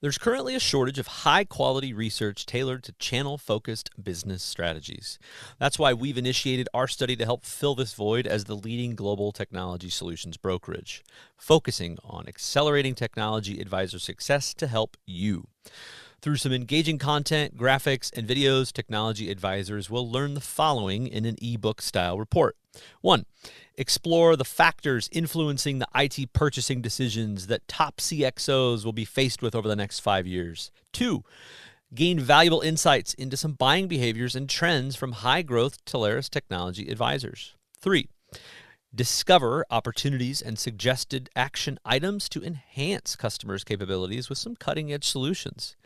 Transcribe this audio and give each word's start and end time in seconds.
There's 0.00 0.16
currently 0.16 0.54
a 0.54 0.60
shortage 0.60 1.00
of 1.00 1.08
high 1.08 1.42
quality 1.42 1.92
research 1.92 2.46
tailored 2.46 2.84
to 2.84 2.92
channel 3.00 3.36
focused 3.36 3.90
business 4.00 4.44
strategies. 4.44 5.18
That's 5.58 5.76
why 5.76 5.92
we've 5.92 6.16
initiated 6.16 6.68
our 6.72 6.86
study 6.86 7.16
to 7.16 7.24
help 7.24 7.44
fill 7.44 7.74
this 7.74 7.94
void 7.94 8.24
as 8.24 8.44
the 8.44 8.54
leading 8.54 8.94
global 8.94 9.32
technology 9.32 9.90
solutions 9.90 10.36
brokerage, 10.36 11.02
focusing 11.36 11.98
on 12.04 12.28
accelerating 12.28 12.94
technology 12.94 13.60
advisor 13.60 13.98
success 13.98 14.54
to 14.54 14.68
help 14.68 14.96
you. 15.04 15.48
Through 16.20 16.36
some 16.36 16.52
engaging 16.52 16.98
content, 16.98 17.56
graphics, 17.56 18.12
and 18.16 18.26
videos, 18.26 18.72
technology 18.72 19.30
advisors 19.30 19.88
will 19.88 20.10
learn 20.10 20.34
the 20.34 20.40
following 20.40 21.06
in 21.06 21.24
an 21.24 21.36
ebook 21.40 21.80
style 21.80 22.18
report. 22.18 22.56
One, 23.00 23.24
explore 23.76 24.34
the 24.34 24.44
factors 24.44 25.08
influencing 25.12 25.78
the 25.78 25.86
IT 25.94 26.32
purchasing 26.32 26.82
decisions 26.82 27.46
that 27.46 27.68
top 27.68 27.98
CXOs 27.98 28.84
will 28.84 28.92
be 28.92 29.04
faced 29.04 29.42
with 29.42 29.54
over 29.54 29.68
the 29.68 29.76
next 29.76 30.00
five 30.00 30.26
years. 30.26 30.72
Two, 30.92 31.22
gain 31.94 32.18
valuable 32.18 32.62
insights 32.62 33.14
into 33.14 33.36
some 33.36 33.52
buying 33.52 33.86
behaviors 33.86 34.34
and 34.34 34.50
trends 34.50 34.96
from 34.96 35.12
high 35.12 35.42
growth 35.42 35.84
Telarus 35.84 36.28
technology 36.28 36.88
advisors. 36.90 37.54
Three, 37.80 38.08
discover 38.94 39.64
opportunities 39.70 40.40
and 40.40 40.58
suggested 40.58 41.28
action 41.36 41.78
items 41.84 42.28
to 42.30 42.42
enhance 42.42 43.16
customers' 43.16 43.64
capabilities 43.64 44.28
with 44.28 44.38
some 44.38 44.56
cutting 44.56 44.92
edge 44.92 45.06
solutions. 45.06 45.76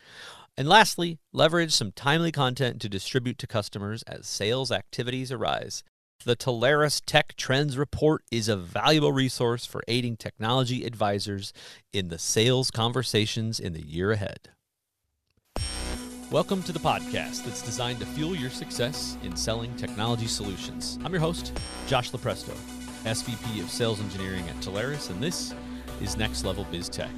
And 0.56 0.68
lastly, 0.68 1.18
leverage 1.32 1.72
some 1.72 1.92
timely 1.92 2.30
content 2.30 2.80
to 2.82 2.88
distribute 2.88 3.38
to 3.38 3.46
customers 3.46 4.02
as 4.04 4.26
sales 4.26 4.70
activities 4.70 5.32
arise. 5.32 5.82
The 6.24 6.36
Telarus 6.36 7.02
Tech 7.04 7.34
Trends 7.36 7.76
Report 7.76 8.22
is 8.30 8.48
a 8.48 8.56
valuable 8.56 9.12
resource 9.12 9.66
for 9.66 9.82
aiding 9.88 10.16
technology 10.16 10.84
advisors 10.84 11.52
in 11.92 12.08
the 12.08 12.18
sales 12.18 12.70
conversations 12.70 13.58
in 13.58 13.72
the 13.72 13.84
year 13.84 14.12
ahead. 14.12 14.50
Welcome 16.30 16.62
to 16.62 16.72
the 16.72 16.78
podcast 16.78 17.44
that's 17.44 17.62
designed 17.62 17.98
to 18.00 18.06
fuel 18.06 18.36
your 18.36 18.50
success 18.50 19.18
in 19.22 19.36
selling 19.36 19.74
technology 19.76 20.26
solutions. 20.26 20.98
I'm 21.04 21.12
your 21.12 21.20
host, 21.20 21.58
Josh 21.88 22.10
Lupresto. 22.10 22.56
SVP 23.04 23.60
of 23.60 23.68
Sales 23.68 24.00
Engineering 24.00 24.48
at 24.48 24.54
Telarus, 24.56 25.10
and 25.10 25.20
this 25.20 25.52
is 26.00 26.16
Next 26.16 26.44
Level 26.44 26.64
Biz 26.70 26.88
Tech. 26.88 27.10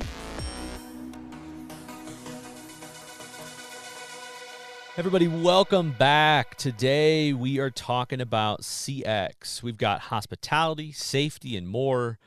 Everybody, 4.97 5.29
welcome 5.29 5.93
back. 5.93 6.55
Today 6.55 7.35
we 7.35 7.59
are 7.59 7.69
talking 7.69 8.23
about 8.23 8.63
CX. 8.63 9.63
We've 9.63 9.77
got 9.77 10.03
hospitality, 10.03 10.91
safety, 10.91 11.55
and 11.55 11.69
more. 11.69 12.19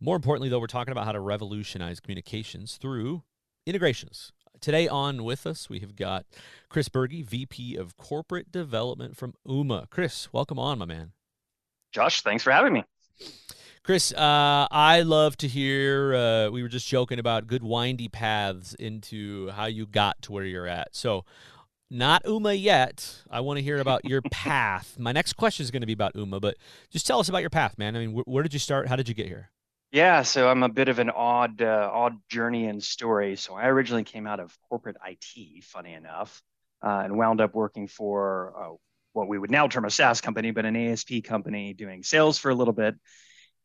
More 0.00 0.16
importantly, 0.16 0.48
though, 0.48 0.58
we're 0.58 0.66
talking 0.66 0.90
about 0.90 1.04
how 1.04 1.12
to 1.12 1.20
revolutionize 1.20 2.00
communications 2.00 2.78
through 2.78 3.22
integrations. 3.64 4.32
Today 4.60 4.88
on 4.88 5.22
with 5.22 5.46
us, 5.46 5.70
we 5.70 5.78
have 5.80 5.94
got 5.94 6.26
Chris 6.68 6.88
Burgy, 6.88 7.22
VP 7.22 7.76
of 7.76 7.96
Corporate 7.96 8.50
Development 8.50 9.16
from 9.16 9.34
Ooma. 9.46 9.88
Chris, 9.88 10.32
welcome 10.32 10.58
on, 10.58 10.80
my 10.80 10.84
man. 10.84 11.12
Josh, 11.92 12.22
thanks 12.22 12.42
for 12.42 12.50
having 12.50 12.72
me. 12.72 12.82
Chris, 13.82 14.12
uh, 14.14 14.66
I 14.70 15.02
love 15.02 15.36
to 15.38 15.48
hear. 15.48 16.14
Uh, 16.14 16.50
we 16.50 16.62
were 16.62 16.68
just 16.68 16.88
joking 16.88 17.18
about 17.18 17.46
good 17.46 17.62
windy 17.62 18.08
paths 18.08 18.72
into 18.74 19.50
how 19.50 19.66
you 19.66 19.84
got 19.86 20.22
to 20.22 20.32
where 20.32 20.44
you're 20.44 20.66
at. 20.66 20.96
So, 20.96 21.26
not 21.90 22.24
Ooma 22.24 22.58
yet. 22.58 23.22
I 23.30 23.40
want 23.40 23.58
to 23.58 23.62
hear 23.62 23.78
about 23.78 24.06
your 24.06 24.22
path. 24.30 24.98
My 24.98 25.12
next 25.12 25.34
question 25.34 25.64
is 25.64 25.70
going 25.70 25.82
to 25.82 25.86
be 25.86 25.92
about 25.92 26.14
Ooma, 26.14 26.40
but 26.40 26.56
just 26.90 27.06
tell 27.06 27.20
us 27.20 27.28
about 27.28 27.42
your 27.42 27.50
path, 27.50 27.76
man. 27.76 27.94
I 27.94 27.98
mean, 28.06 28.16
wh- 28.16 28.26
where 28.26 28.42
did 28.42 28.54
you 28.54 28.58
start? 28.58 28.88
How 28.88 28.96
did 28.96 29.06
you 29.06 29.14
get 29.14 29.26
here? 29.26 29.50
Yeah, 29.92 30.22
so 30.22 30.48
I'm 30.48 30.62
a 30.62 30.68
bit 30.68 30.88
of 30.88 30.98
an 30.98 31.10
odd, 31.10 31.60
uh, 31.60 31.90
odd 31.92 32.16
journey 32.28 32.66
and 32.66 32.82
story. 32.82 33.36
So 33.36 33.54
I 33.54 33.66
originally 33.68 34.02
came 34.02 34.26
out 34.26 34.40
of 34.40 34.56
corporate 34.68 34.96
IT, 35.06 35.62
funny 35.62 35.92
enough, 35.92 36.42
uh, 36.82 37.02
and 37.04 37.18
wound 37.18 37.40
up 37.40 37.54
working 37.54 37.86
for 37.86 38.54
uh, 38.58 38.74
what 39.14 39.28
we 39.28 39.38
would 39.38 39.50
now 39.50 39.66
term 39.66 39.86
a 39.86 39.90
SaaS 39.90 40.20
company, 40.20 40.50
but 40.50 40.66
an 40.66 40.76
ASP 40.76 41.24
company 41.24 41.72
doing 41.72 42.02
sales 42.02 42.38
for 42.38 42.50
a 42.50 42.54
little 42.54 42.74
bit 42.74 42.94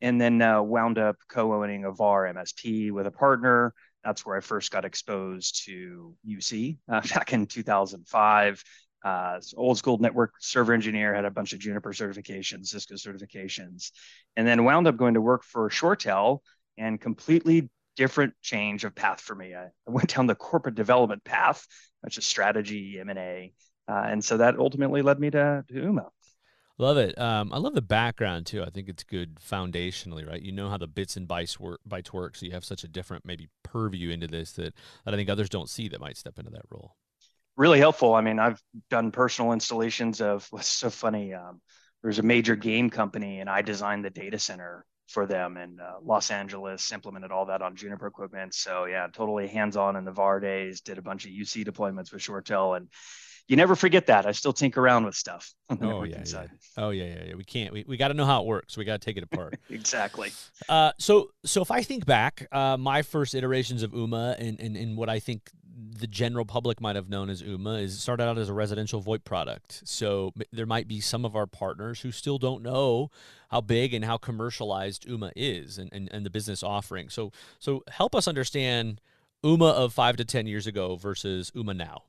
and 0.00 0.20
then 0.20 0.40
uh, 0.40 0.62
wound 0.62 0.98
up 0.98 1.16
co-owning 1.28 1.84
a 1.84 1.92
VAR 1.92 2.32
MSP 2.32 2.90
with 2.90 3.06
a 3.06 3.10
partner. 3.10 3.74
That's 4.02 4.24
where 4.24 4.36
I 4.36 4.40
first 4.40 4.70
got 4.70 4.84
exposed 4.84 5.64
to 5.66 6.14
UC 6.26 6.78
uh, 6.90 7.00
back 7.14 7.32
in 7.32 7.46
2005. 7.46 8.64
Uh, 9.02 9.40
old 9.56 9.78
school 9.78 9.96
network 9.96 10.34
server 10.40 10.74
engineer, 10.74 11.14
had 11.14 11.24
a 11.24 11.30
bunch 11.30 11.54
of 11.54 11.58
Juniper 11.58 11.92
certifications, 11.92 12.66
Cisco 12.66 12.96
certifications, 12.96 13.92
and 14.36 14.46
then 14.46 14.64
wound 14.64 14.86
up 14.86 14.98
going 14.98 15.14
to 15.14 15.22
work 15.22 15.42
for 15.42 15.70
ShoreTel 15.70 16.40
and 16.76 17.00
completely 17.00 17.70
different 17.96 18.34
change 18.42 18.84
of 18.84 18.94
path 18.94 19.20
for 19.20 19.34
me. 19.34 19.54
I, 19.54 19.64
I 19.64 19.90
went 19.90 20.14
down 20.14 20.26
the 20.26 20.34
corporate 20.34 20.74
development 20.74 21.24
path, 21.24 21.66
which 22.02 22.18
is 22.18 22.26
strategy, 22.26 22.98
M&A, 23.00 23.52
uh, 23.90 24.04
and 24.06 24.24
so 24.24 24.36
that 24.36 24.58
ultimately 24.58 25.02
led 25.02 25.18
me 25.18 25.30
to, 25.30 25.64
to 25.68 25.74
Ooma. 25.74 26.06
Love 26.78 26.96
it. 26.96 27.18
Um, 27.18 27.52
I 27.52 27.58
love 27.58 27.74
the 27.74 27.82
background 27.82 28.46
too. 28.46 28.62
I 28.62 28.70
think 28.70 28.88
it's 28.88 29.04
good 29.04 29.36
foundationally, 29.36 30.26
right? 30.26 30.40
You 30.40 30.52
know 30.52 30.70
how 30.70 30.78
the 30.78 30.86
bits 30.86 31.16
and 31.16 31.28
bytes 31.28 31.58
work, 31.58 31.80
bytes 31.86 32.12
work, 32.12 32.36
so 32.36 32.46
you 32.46 32.52
have 32.52 32.64
such 32.64 32.84
a 32.84 32.88
different 32.88 33.26
maybe 33.26 33.48
purview 33.62 34.10
into 34.10 34.26
this 34.26 34.52
that, 34.52 34.74
that 35.04 35.12
I 35.12 35.16
think 35.16 35.28
others 35.28 35.50
don't 35.50 35.68
see 35.68 35.88
that 35.88 36.00
might 36.00 36.16
step 36.16 36.38
into 36.38 36.50
that 36.52 36.64
role. 36.70 36.96
Really 37.56 37.80
helpful. 37.80 38.14
I 38.14 38.22
mean, 38.22 38.38
I've 38.38 38.62
done 38.88 39.10
personal 39.10 39.52
installations 39.52 40.22
of 40.22 40.46
what's 40.50 40.68
so 40.68 40.88
funny. 40.88 41.34
Um, 41.34 41.60
there's 42.02 42.18
a 42.18 42.22
major 42.22 42.56
game 42.56 42.88
company, 42.88 43.40
and 43.40 43.50
I 43.50 43.60
designed 43.60 44.04
the 44.04 44.10
data 44.10 44.38
center 44.38 44.86
for 45.06 45.26
them 45.26 45.56
in 45.56 45.78
uh, 45.80 45.96
Los 46.02 46.30
Angeles, 46.30 46.92
implemented 46.92 47.32
all 47.32 47.46
that 47.46 47.60
on 47.60 47.76
Juniper 47.76 48.06
equipment. 48.06 48.54
So 48.54 48.86
yeah, 48.86 49.08
totally 49.12 49.48
hands-on 49.48 49.96
in 49.96 50.04
the 50.04 50.12
VAR 50.12 50.40
days. 50.40 50.80
Did 50.80 50.96
a 50.96 51.02
bunch 51.02 51.26
of 51.26 51.32
UC 51.32 51.66
deployments 51.66 52.10
with 52.10 52.22
ShoreTel, 52.22 52.76
and 52.76 52.88
you 53.48 53.56
never 53.56 53.74
forget 53.74 54.06
that. 54.06 54.26
I 54.26 54.32
still 54.32 54.52
tinker 54.52 54.80
around 54.80 55.04
with 55.04 55.14
stuff. 55.14 55.54
oh 55.80 56.04
yeah, 56.04 56.22
yeah, 56.24 56.46
oh 56.76 56.90
yeah, 56.90 57.04
yeah, 57.04 57.24
yeah. 57.28 57.34
We 57.34 57.44
can't. 57.44 57.72
We, 57.72 57.84
we 57.86 57.96
got 57.96 58.08
to 58.08 58.14
know 58.14 58.26
how 58.26 58.42
it 58.42 58.46
works. 58.46 58.76
We 58.76 58.84
got 58.84 59.00
to 59.00 59.04
take 59.04 59.16
it 59.16 59.22
apart. 59.22 59.58
exactly. 59.70 60.32
Uh, 60.68 60.92
so 60.98 61.30
so 61.44 61.62
if 61.62 61.70
I 61.70 61.82
think 61.82 62.06
back, 62.06 62.46
uh, 62.52 62.76
my 62.76 63.02
first 63.02 63.34
iterations 63.34 63.82
of 63.82 63.92
Ooma 63.92 64.36
and, 64.38 64.60
and 64.60 64.76
and 64.76 64.96
what 64.96 65.08
I 65.08 65.18
think 65.18 65.50
the 66.00 66.06
general 66.06 66.44
public 66.44 66.80
might 66.80 66.96
have 66.96 67.08
known 67.08 67.30
as 67.30 67.42
Ooma 67.42 67.82
is 67.82 68.00
started 68.00 68.24
out 68.24 68.38
as 68.38 68.48
a 68.48 68.52
residential 68.52 69.02
VoIP 69.02 69.24
product. 69.24 69.82
So 69.84 70.32
there 70.52 70.66
might 70.66 70.88
be 70.88 71.00
some 71.00 71.24
of 71.24 71.36
our 71.36 71.46
partners 71.46 72.00
who 72.00 72.12
still 72.12 72.38
don't 72.38 72.62
know 72.62 73.10
how 73.50 73.60
big 73.60 73.94
and 73.94 74.04
how 74.04 74.16
commercialized 74.16 75.06
Ooma 75.06 75.32
is 75.36 75.78
and, 75.78 75.90
and, 75.92 76.08
and 76.12 76.24
the 76.24 76.30
business 76.30 76.62
offering. 76.62 77.08
So 77.08 77.32
so 77.58 77.82
help 77.88 78.14
us 78.14 78.28
understand 78.28 79.00
Ooma 79.44 79.72
of 79.72 79.92
five 79.92 80.16
to 80.16 80.24
ten 80.24 80.46
years 80.46 80.66
ago 80.66 80.96
versus 80.96 81.50
Ooma 81.52 81.76
now. 81.76 82.04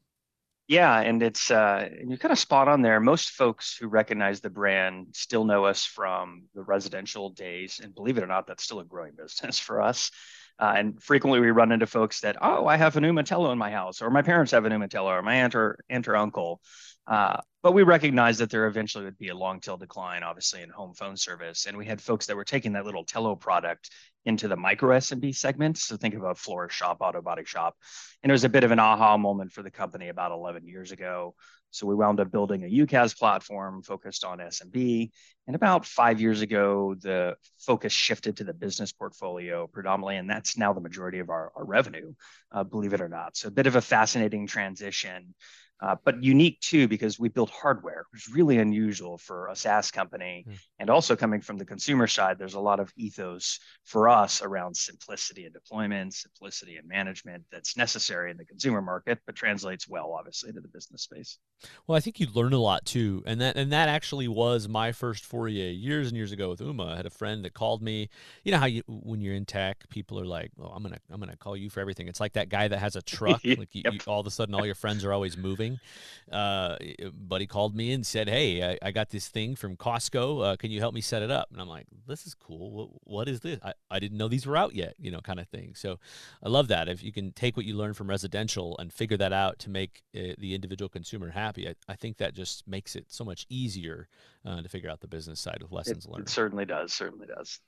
Yeah, 0.72 1.02
and 1.02 1.22
it's 1.22 1.52
uh, 1.52 1.90
and 2.00 2.10
you're 2.10 2.18
kind 2.18 2.32
of 2.32 2.40
spot 2.40 2.70
on 2.70 2.82
there. 2.82 3.02
Most 3.02 3.32
folks 3.32 3.76
who 3.76 3.90
recognize 3.90 4.40
the 4.40 4.50
brand 4.50 5.08
still 5.12 5.44
know 5.44 5.66
us 5.66 5.84
from 5.84 6.44
the 6.56 6.64
residential 6.64 7.30
days, 7.30 7.82
and 7.84 7.94
believe 7.94 8.18
it 8.18 8.24
or 8.24 8.28
not, 8.28 8.48
that's 8.48 8.64
still 8.64 8.80
a 8.80 8.86
growing 8.86 9.12
business 9.18 9.60
for 9.60 9.82
us. 9.82 10.12
Uh, 10.58 10.74
and 10.78 11.04
frequently 11.04 11.42
we 11.42 11.52
run 11.52 11.74
into 11.74 11.88
folks 11.88 12.22
that, 12.22 12.38
oh, 12.42 12.68
I 12.68 12.78
have 12.78 12.96
a 12.96 13.02
Ooma 13.02 13.26
Telo 13.26 13.52
in 13.52 13.58
my 13.58 13.70
house, 13.70 14.02
or 14.02 14.10
my 14.10 14.22
parents 14.22 14.54
have 14.54 14.64
a 14.64 14.70
Ooma 14.70 14.88
Telo, 14.88 15.08
or 15.08 15.22
my 15.22 15.36
aunt 15.36 15.56
or 15.56 15.78
aunt 15.90 16.08
or 16.08 16.16
uncle. 16.16 16.62
Uh, 17.06 17.42
but 17.64 17.74
we 17.74 17.84
recognized 17.84 18.40
that 18.40 18.50
there 18.50 18.66
eventually 18.66 19.06
would 19.06 19.18
be 19.18 19.30
a 19.30 19.36
long 19.36 19.60
tail 19.60 19.78
decline, 19.78 20.24
obviously, 20.24 20.62
in 20.62 20.70
home 20.70 20.94
phone 20.94 21.16
service. 21.16 21.68
And 21.68 21.78
we 21.78 21.86
had 21.86 22.02
folks 22.02 22.26
that 22.26 22.36
were 22.36 22.44
taking 22.44 22.74
that 22.74 22.86
little 22.86 23.06
Telo 23.06 23.40
product 23.40 23.92
into 24.26 24.48
the 24.48 24.56
micro 24.56 24.98
SMB 24.98 25.36
segment. 25.36 25.78
So 25.78 25.96
think 25.96 26.16
about 26.16 26.38
florist 26.38 26.76
shop, 26.76 26.98
auto 27.02 27.22
body 27.22 27.46
shop. 27.46 27.76
And 28.24 28.32
it 28.32 28.34
was 28.34 28.44
a 28.44 28.50
bit 28.50 28.64
of 28.64 28.72
an 28.72 28.80
aha 28.80 29.18
moment 29.18 29.52
for 29.52 29.62
the 29.62 29.72
company 29.72 30.10
about 30.10 30.32
11 30.32 30.68
years 30.68 30.92
ago. 30.92 31.36
So 31.72 31.88
we 31.88 31.96
wound 31.96 32.20
up 32.20 32.32
building 32.32 32.64
a 32.64 32.68
UCaaS 32.68 33.18
platform 33.18 33.82
focused 33.82 34.26
on 34.26 34.40
SMB. 34.40 35.10
And 35.48 35.56
about 35.56 35.86
five 35.86 36.20
years 36.20 36.42
ago, 36.42 36.96
the 37.00 37.36
focus 37.60 37.94
shifted 37.94 38.38
to 38.38 38.44
the 38.44 38.54
business 38.54 38.92
portfolio 38.92 39.68
predominantly, 39.68 40.18
and 40.18 40.30
that's 40.30 40.58
now 40.58 40.74
the 40.74 40.82
majority 40.82 41.20
of 41.20 41.30
our, 41.30 41.52
our 41.56 41.66
revenue, 41.66 42.14
uh, 42.52 42.64
believe 42.64 42.94
it 42.94 43.02
or 43.02 43.10
not. 43.10 43.38
So 43.38 43.48
a 43.48 43.52
bit 43.52 43.68
of 43.68 43.76
a 43.76 43.82
fascinating 43.82 44.48
transition 44.48 45.34
uh, 45.82 45.96
but 46.04 46.24
unique 46.24 46.60
too 46.60 46.88
because 46.88 47.20
we 47.20 47.28
built 47.28 47.50
hardware, 47.50 48.06
which 48.12 48.28
is 48.28 48.34
really 48.34 48.60
unusual 48.60 49.18
for 49.18 49.48
a 49.48 49.56
SaaS 49.56 49.90
company. 49.90 50.46
Mm. 50.48 50.54
And 50.80 50.90
also 50.90 51.16
coming 51.16 51.42
from 51.42 51.58
the 51.58 51.66
consumer 51.66 52.08
side, 52.08 52.38
there's 52.38 52.54
a 52.54 52.60
lot 52.60 52.80
of 52.80 52.92
ethos 52.98 53.60
for 53.84 54.08
us 54.08 54.42
around 54.42 54.76
simplicity 54.76 55.46
and 55.46 55.54
deployment, 55.54 56.14
simplicity 56.14 56.78
and 56.78 56.88
management 56.88 57.44
that's 57.52 57.76
necessary 57.76 58.30
in 58.30 58.38
the 58.38 58.46
consumer 58.46 58.82
market, 58.82 59.20
but 59.26 59.36
translates 59.36 59.88
well, 59.88 60.14
obviously, 60.18 60.52
to 60.54 60.62
the 60.62 60.68
business 60.68 61.04
space. 61.04 61.40
Well, 61.88 61.98
I 61.98 62.00
think 62.00 62.20
you 62.20 62.28
learn 62.34 62.54
a 62.54 62.60
lot 62.60 62.86
too, 62.86 63.24
and 63.26 63.42
that 63.42 63.56
and 63.56 63.72
that 63.72 63.90
actually 63.90 64.28
was 64.28 64.68
my 64.68 64.92
first 64.92 65.26
foray 65.26 65.52
years 65.52 66.08
and 66.08 66.16
years 66.16 66.32
ago 66.32 66.50
with 66.50 66.60
Ooma. 66.60 66.94
I 66.94 66.98
had 66.98 67.06
a 67.06 67.12
friend 67.12 67.44
that 67.44 67.54
called 67.54 67.82
me. 67.82 68.10
You 68.44 68.52
know 68.52 68.60
how 68.60 68.66
you 68.66 68.84
when 68.88 69.22
you're 69.22 69.36
in 69.36 69.46
tech, 69.46 69.90
people 69.90 70.20
are 70.20 70.26
like, 70.26 70.52
"Well, 70.56 70.72
I'm 70.76 70.84
gonna 70.84 71.00
I'm 71.10 71.20
gonna 71.20 71.38
call 71.38 71.58
you 71.58 71.70
for 71.70 71.80
everything." 71.80 72.08
It's 72.08 72.20
like 72.20 72.34
that 72.34 72.50
guy 72.50 72.68
that 72.68 72.80
has 72.80 72.96
a 72.96 73.02
truck. 73.02 73.42
like 73.44 73.74
you, 73.74 73.82
yep. 73.86 73.94
you, 73.94 74.00
all 74.08 74.20
of 74.20 74.28
a 74.28 74.32
sudden, 74.32 74.54
all 74.54 74.66
your 74.66 74.76
friends 74.76 75.04
are 75.04 75.14
always 75.14 75.38
moving 75.38 75.71
thing. 75.78 76.36
Uh, 76.36 76.78
buddy 77.14 77.46
called 77.46 77.76
me 77.76 77.92
and 77.92 78.06
said, 78.06 78.30
"Hey, 78.30 78.72
I, 78.72 78.78
I 78.82 78.92
got 78.92 79.10
this 79.10 79.28
thing 79.28 79.56
from 79.56 79.76
Costco. 79.76 80.54
Uh, 80.54 80.56
can 80.56 80.72
you 80.72 80.80
help 80.80 80.94
me 80.94 81.02
set 81.02 81.22
it 81.22 81.32
up?" 81.32 81.50
And 81.52 81.60
I'm 81.60 81.68
like, 81.68 81.88
"This 82.08 82.26
is 82.26 82.34
cool. 82.34 82.72
What, 82.72 82.90
what 83.04 83.28
is 83.28 83.42
this? 83.42 83.60
I, 83.64 83.74
I 83.90 84.00
didn't 84.00 84.18
know 84.18 84.28
these 84.28 84.46
were 84.46 84.58
out 84.58 84.74
yet. 84.74 84.96
You 85.00 85.12
know, 85.12 85.20
kind 85.20 85.40
of 85.40 85.48
thing." 85.48 85.74
So, 85.76 86.00
I 86.44 86.50
love 86.50 86.68
that. 86.70 86.88
If 86.88 87.04
you 87.04 87.12
can 87.12 87.32
take 87.32 87.58
what 87.58 87.66
you 87.66 87.76
learn 87.76 87.94
from 87.94 88.10
residential 88.10 88.78
and 88.78 88.94
figure 88.94 89.18
that 89.18 89.34
out 89.34 89.60
to 89.60 89.70
make 89.70 90.04
uh, 90.16 90.36
the 90.38 90.56
individual 90.56 90.90
consumer 90.90 91.30
happy, 91.32 91.68
I, 91.68 91.76
I 91.90 91.96
think 91.96 92.18
that 92.18 92.34
just 92.34 92.68
makes 92.68 92.96
it 92.96 93.06
so 93.10 93.26
much 93.26 93.46
easier 93.50 94.08
uh, 94.46 94.62
to 94.62 94.70
figure 94.70 94.90
out 94.90 95.02
the 95.02 95.08
business 95.08 95.40
side 95.40 95.58
with 95.62 95.72
lessons 95.72 96.06
it, 96.06 96.12
learned. 96.12 96.28
It 96.28 96.30
certainly 96.30 96.66
does. 96.66 96.94
Certainly 96.94 97.28
does. 97.28 97.60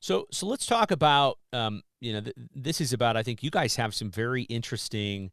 So, 0.00 0.28
so 0.30 0.46
let's 0.46 0.66
talk 0.66 0.90
about, 0.90 1.38
um, 1.52 1.82
you 2.00 2.12
know, 2.12 2.20
th- 2.20 2.36
this 2.54 2.80
is 2.80 2.92
about, 2.92 3.16
I 3.16 3.22
think 3.22 3.42
you 3.42 3.50
guys 3.50 3.76
have 3.76 3.94
some 3.94 4.10
very 4.10 4.42
interesting 4.44 5.32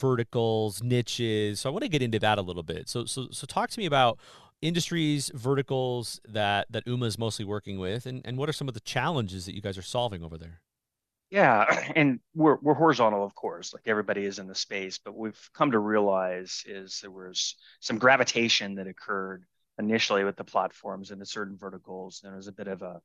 verticals, 0.00 0.82
niches. 0.82 1.60
So 1.60 1.70
I 1.70 1.72
want 1.72 1.82
to 1.84 1.88
get 1.88 2.02
into 2.02 2.18
that 2.20 2.38
a 2.38 2.42
little 2.42 2.62
bit. 2.62 2.88
So, 2.88 3.04
so, 3.04 3.28
so 3.30 3.46
talk 3.46 3.70
to 3.70 3.78
me 3.78 3.86
about 3.86 4.18
industries, 4.62 5.30
verticals 5.34 6.20
that, 6.28 6.66
that 6.70 6.84
Ooma 6.86 7.06
is 7.06 7.18
mostly 7.18 7.44
working 7.44 7.78
with, 7.78 8.06
and, 8.06 8.22
and 8.24 8.36
what 8.36 8.48
are 8.48 8.52
some 8.52 8.68
of 8.68 8.74
the 8.74 8.80
challenges 8.80 9.46
that 9.46 9.54
you 9.54 9.60
guys 9.60 9.78
are 9.78 9.82
solving 9.82 10.22
over 10.22 10.38
there? 10.38 10.60
Yeah, 11.30 11.64
and 11.96 12.20
we're 12.34 12.56
we're 12.60 12.74
horizontal, 12.74 13.24
of 13.24 13.34
course, 13.34 13.72
like 13.72 13.84
everybody 13.86 14.24
is 14.24 14.38
in 14.38 14.48
the 14.48 14.54
space, 14.54 14.98
but 14.98 15.16
we've 15.16 15.50
come 15.54 15.70
to 15.70 15.78
realize 15.78 16.64
is 16.66 16.98
there 17.00 17.10
was 17.10 17.54
some 17.78 17.98
gravitation 17.98 18.74
that 18.74 18.88
occurred 18.88 19.44
initially 19.80 20.24
with 20.24 20.36
the 20.36 20.44
platforms 20.44 21.10
into 21.10 21.24
certain 21.24 21.56
verticals. 21.56 22.20
And 22.22 22.32
it 22.32 22.36
was 22.36 22.48
a 22.48 22.52
bit 22.52 22.68
of 22.68 22.82
a 22.82 23.00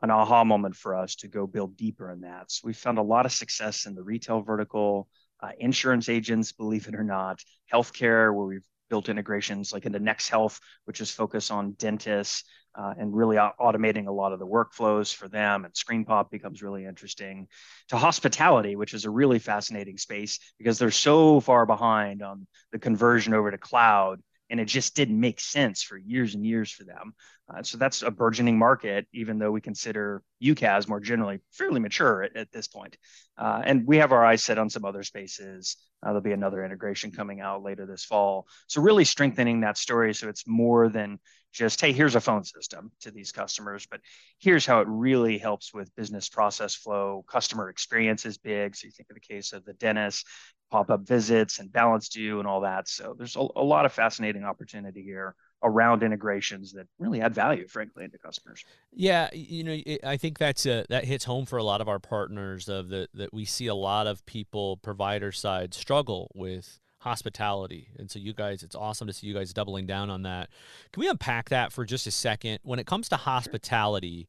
an 0.00 0.10
aha 0.10 0.42
moment 0.42 0.74
for 0.74 0.96
us 0.96 1.14
to 1.14 1.28
go 1.28 1.46
build 1.46 1.76
deeper 1.76 2.10
in 2.10 2.22
that. 2.22 2.50
So 2.50 2.62
we 2.64 2.72
found 2.72 2.98
a 2.98 3.02
lot 3.02 3.24
of 3.24 3.30
success 3.30 3.86
in 3.86 3.94
the 3.94 4.02
retail 4.02 4.40
vertical, 4.40 5.08
uh, 5.42 5.50
insurance 5.58 6.08
agents, 6.08 6.52
believe 6.52 6.88
it 6.88 6.94
or 6.94 7.04
not, 7.04 7.40
healthcare, 7.72 8.34
where 8.34 8.46
we've 8.46 8.66
built 8.88 9.08
integrations 9.08 9.72
like 9.72 9.86
into 9.86 9.98
NexHealth, 9.98 10.60
which 10.84 11.00
is 11.00 11.10
focused 11.10 11.50
on 11.50 11.72
dentists 11.72 12.44
uh, 12.74 12.92
and 12.98 13.14
really 13.14 13.36
automating 13.36 14.06
a 14.06 14.12
lot 14.12 14.32
of 14.32 14.38
the 14.38 14.46
workflows 14.46 15.14
for 15.14 15.28
them. 15.28 15.64
And 15.64 15.74
ScreenPop 15.74 16.30
becomes 16.30 16.62
really 16.62 16.84
interesting. 16.84 17.48
To 17.88 17.96
hospitality, 17.96 18.76
which 18.76 18.94
is 18.94 19.04
a 19.04 19.10
really 19.10 19.38
fascinating 19.38 19.98
space 19.98 20.38
because 20.58 20.78
they're 20.78 20.90
so 20.90 21.40
far 21.40 21.66
behind 21.66 22.22
on 22.22 22.46
the 22.70 22.78
conversion 22.78 23.34
over 23.34 23.50
to 23.50 23.58
cloud 23.58 24.20
and 24.50 24.60
it 24.60 24.66
just 24.66 24.94
didn't 24.94 25.18
make 25.18 25.40
sense 25.40 25.82
for 25.82 25.96
years 25.96 26.34
and 26.34 26.44
years 26.44 26.70
for 26.70 26.84
them. 26.84 27.14
Uh, 27.48 27.62
so 27.62 27.76
that's 27.76 28.02
a 28.02 28.10
burgeoning 28.10 28.56
market, 28.56 29.06
even 29.12 29.38
though 29.38 29.50
we 29.50 29.60
consider 29.60 30.22
UCaaS 30.42 30.88
more 30.88 31.00
generally 31.00 31.40
fairly 31.50 31.80
mature 31.80 32.22
at, 32.22 32.36
at 32.36 32.52
this 32.52 32.68
point. 32.68 32.96
Uh, 33.36 33.62
and 33.64 33.86
we 33.86 33.98
have 33.98 34.12
our 34.12 34.24
eyes 34.24 34.44
set 34.44 34.58
on 34.58 34.70
some 34.70 34.84
other 34.84 35.02
spaces. 35.02 35.76
Uh, 36.02 36.08
there'll 36.08 36.20
be 36.20 36.32
another 36.32 36.64
integration 36.64 37.10
coming 37.10 37.40
out 37.40 37.62
later 37.62 37.84
this 37.84 38.04
fall. 38.04 38.46
So 38.68 38.80
really 38.80 39.04
strengthening 39.04 39.60
that 39.60 39.76
story 39.76 40.14
so 40.14 40.28
it's 40.28 40.46
more 40.46 40.88
than 40.88 41.18
just 41.52 41.80
hey 41.80 41.92
here's 41.92 42.14
a 42.14 42.20
phone 42.20 42.44
system 42.44 42.90
to 43.00 43.10
these 43.10 43.30
customers 43.30 43.86
but 43.90 44.00
here's 44.38 44.64
how 44.64 44.80
it 44.80 44.88
really 44.88 45.38
helps 45.38 45.72
with 45.72 45.94
business 45.94 46.28
process 46.28 46.74
flow 46.74 47.24
customer 47.28 47.68
experience 47.68 48.24
is 48.24 48.38
big 48.38 48.74
so 48.74 48.86
you 48.86 48.90
think 48.90 49.08
of 49.10 49.14
the 49.14 49.20
case 49.20 49.52
of 49.52 49.64
the 49.64 49.74
dentist 49.74 50.26
pop-up 50.70 51.06
visits 51.06 51.58
and 51.58 51.70
balance 51.70 52.08
due 52.08 52.38
and 52.38 52.48
all 52.48 52.62
that 52.62 52.88
so 52.88 53.14
there's 53.16 53.36
a, 53.36 53.46
a 53.56 53.62
lot 53.62 53.84
of 53.84 53.92
fascinating 53.92 54.44
opportunity 54.44 55.02
here 55.02 55.34
around 55.62 56.02
integrations 56.02 56.72
that 56.72 56.86
really 56.98 57.20
add 57.20 57.34
value 57.34 57.66
frankly 57.66 58.04
into 58.04 58.18
customers 58.18 58.64
yeah 58.92 59.28
you 59.32 59.62
know 59.64 59.78
i 60.04 60.16
think 60.16 60.38
that's 60.38 60.66
a, 60.66 60.84
that 60.88 61.04
hits 61.04 61.24
home 61.24 61.46
for 61.46 61.56
a 61.56 61.62
lot 61.62 61.80
of 61.80 61.88
our 61.88 61.98
partners 61.98 62.68
of 62.68 62.88
the 62.88 63.08
that 63.14 63.32
we 63.32 63.44
see 63.44 63.66
a 63.66 63.74
lot 63.74 64.06
of 64.06 64.24
people 64.26 64.76
provider 64.78 65.32
side 65.32 65.74
struggle 65.74 66.30
with 66.34 66.80
hospitality. 67.02 67.88
And 67.98 68.10
so 68.10 68.18
you 68.18 68.32
guys, 68.32 68.62
it's 68.62 68.74
awesome 68.74 69.06
to 69.08 69.12
see 69.12 69.26
you 69.26 69.34
guys 69.34 69.52
doubling 69.52 69.86
down 69.86 70.08
on 70.08 70.22
that. 70.22 70.50
Can 70.92 71.00
we 71.00 71.08
unpack 71.08 71.48
that 71.50 71.72
for 71.72 71.84
just 71.84 72.06
a 72.06 72.10
second? 72.10 72.60
When 72.62 72.78
it 72.78 72.86
comes 72.86 73.08
to 73.10 73.16
hospitality, 73.16 74.28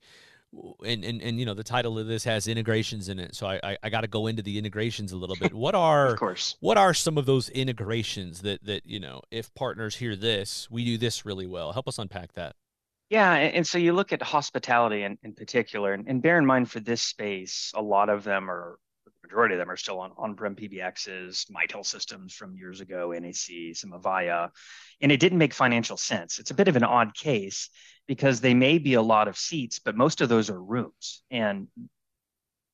and, 0.85 1.03
and, 1.03 1.21
and 1.21 1.39
you 1.39 1.45
know 1.45 1.53
the 1.53 1.63
title 1.63 1.97
of 1.97 2.07
this 2.07 2.23
has 2.23 2.47
integrations 2.47 3.09
in 3.09 3.19
it 3.19 3.35
so 3.35 3.47
i 3.47 3.59
i, 3.63 3.77
I 3.83 3.89
got 3.89 4.01
to 4.01 4.07
go 4.07 4.27
into 4.27 4.41
the 4.41 4.57
integrations 4.57 5.11
a 5.11 5.17
little 5.17 5.35
bit. 5.35 5.53
What 5.63 5.75
are 5.75 6.07
of 6.07 6.19
course. 6.19 6.55
what 6.59 6.77
are 6.77 6.93
some 6.93 7.17
of 7.17 7.25
those 7.25 7.49
integrations 7.49 8.41
that 8.41 8.63
that 8.65 8.85
you 8.85 8.99
know 8.99 9.21
if 9.31 9.53
partners 9.53 9.95
hear 9.95 10.15
this 10.15 10.69
we 10.69 10.83
do 10.83 10.97
this 10.97 11.25
really 11.25 11.47
well? 11.47 11.71
Help 11.71 11.87
us 11.87 11.99
unpack 11.99 12.33
that. 12.33 12.55
Yeah 13.09 13.31
and, 13.33 13.65
so 13.65 13.77
you 13.77 13.93
look 13.93 14.11
at 14.11 14.21
hospitality 14.21 15.03
in, 15.03 15.17
in 15.23 15.33
particular 15.33 15.93
and, 15.93 16.07
and 16.07 16.21
bear 16.21 16.37
in 16.37 16.45
mind 16.45 16.69
for 16.69 16.79
this 16.79 17.01
space 17.01 17.71
a 17.75 17.81
lot 17.81 18.09
of 18.09 18.23
them 18.23 18.49
are 18.49 18.77
majority 19.23 19.55
of 19.55 19.59
them 19.59 19.71
are 19.71 19.77
still 19.77 19.99
on 19.99 20.11
on-prem 20.17 20.55
PBXs, 20.55 21.49
Mitel 21.49 21.85
systems 21.85 22.33
from 22.33 22.55
years 22.55 22.81
ago, 22.81 23.11
NEC, 23.11 23.75
some 23.75 23.91
Avaya, 23.91 24.49
and 25.01 25.11
it 25.11 25.19
didn't 25.19 25.37
make 25.37 25.53
financial 25.53 25.97
sense. 25.97 26.39
It's 26.39 26.51
a 26.51 26.55
bit 26.55 26.67
of 26.67 26.75
an 26.75 26.83
odd 26.83 27.15
case 27.15 27.69
because 28.07 28.41
they 28.41 28.53
may 28.53 28.77
be 28.77 28.95
a 28.95 29.01
lot 29.01 29.27
of 29.27 29.37
seats, 29.37 29.79
but 29.79 29.95
most 29.95 30.21
of 30.21 30.29
those 30.29 30.49
are 30.49 30.61
rooms, 30.61 31.23
and 31.31 31.67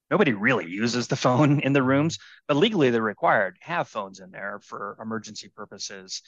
nobody 0.10 0.34
really 0.34 0.68
uses 0.68 1.07
the 1.07 1.16
phone 1.25 1.60
in 1.60 1.74
the 1.74 1.84
rooms, 1.84 2.18
but 2.48 2.57
legally 2.57 2.90
they're 2.90 3.01
required 3.01 3.57
have 3.62 3.88
phones 3.88 4.19
in 4.19 4.31
there 4.31 4.60
for 4.63 4.98
emergency 5.01 5.50
purposes. 5.56 6.22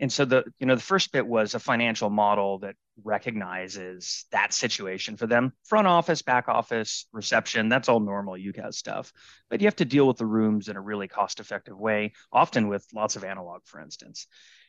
And 0.00 0.12
so 0.12 0.24
the 0.24 0.44
you 0.58 0.66
know 0.66 0.74
the 0.74 0.82
first 0.82 1.12
bit 1.12 1.26
was 1.26 1.54
a 1.54 1.60
financial 1.60 2.10
model 2.10 2.58
that 2.60 2.74
recognizes 3.04 4.26
that 4.32 4.52
situation 4.52 5.16
for 5.16 5.26
them. 5.26 5.52
Front 5.64 5.86
office, 5.86 6.22
back 6.22 6.48
office, 6.48 7.06
reception, 7.12 7.68
that's 7.68 7.88
all 7.88 8.00
normal 8.00 8.34
UCaaS 8.34 8.74
stuff. 8.74 9.12
But 9.48 9.60
you 9.60 9.66
have 9.66 9.76
to 9.76 9.84
deal 9.84 10.06
with 10.06 10.18
the 10.18 10.26
rooms 10.26 10.68
in 10.68 10.76
a 10.76 10.80
really 10.80 11.08
cost-effective 11.08 11.78
way, 11.78 12.12
often 12.32 12.68
with 12.68 12.86
lots 12.92 13.16
of 13.16 13.24
analog, 13.24 13.62
for 13.64 13.80
instance. 13.80 14.26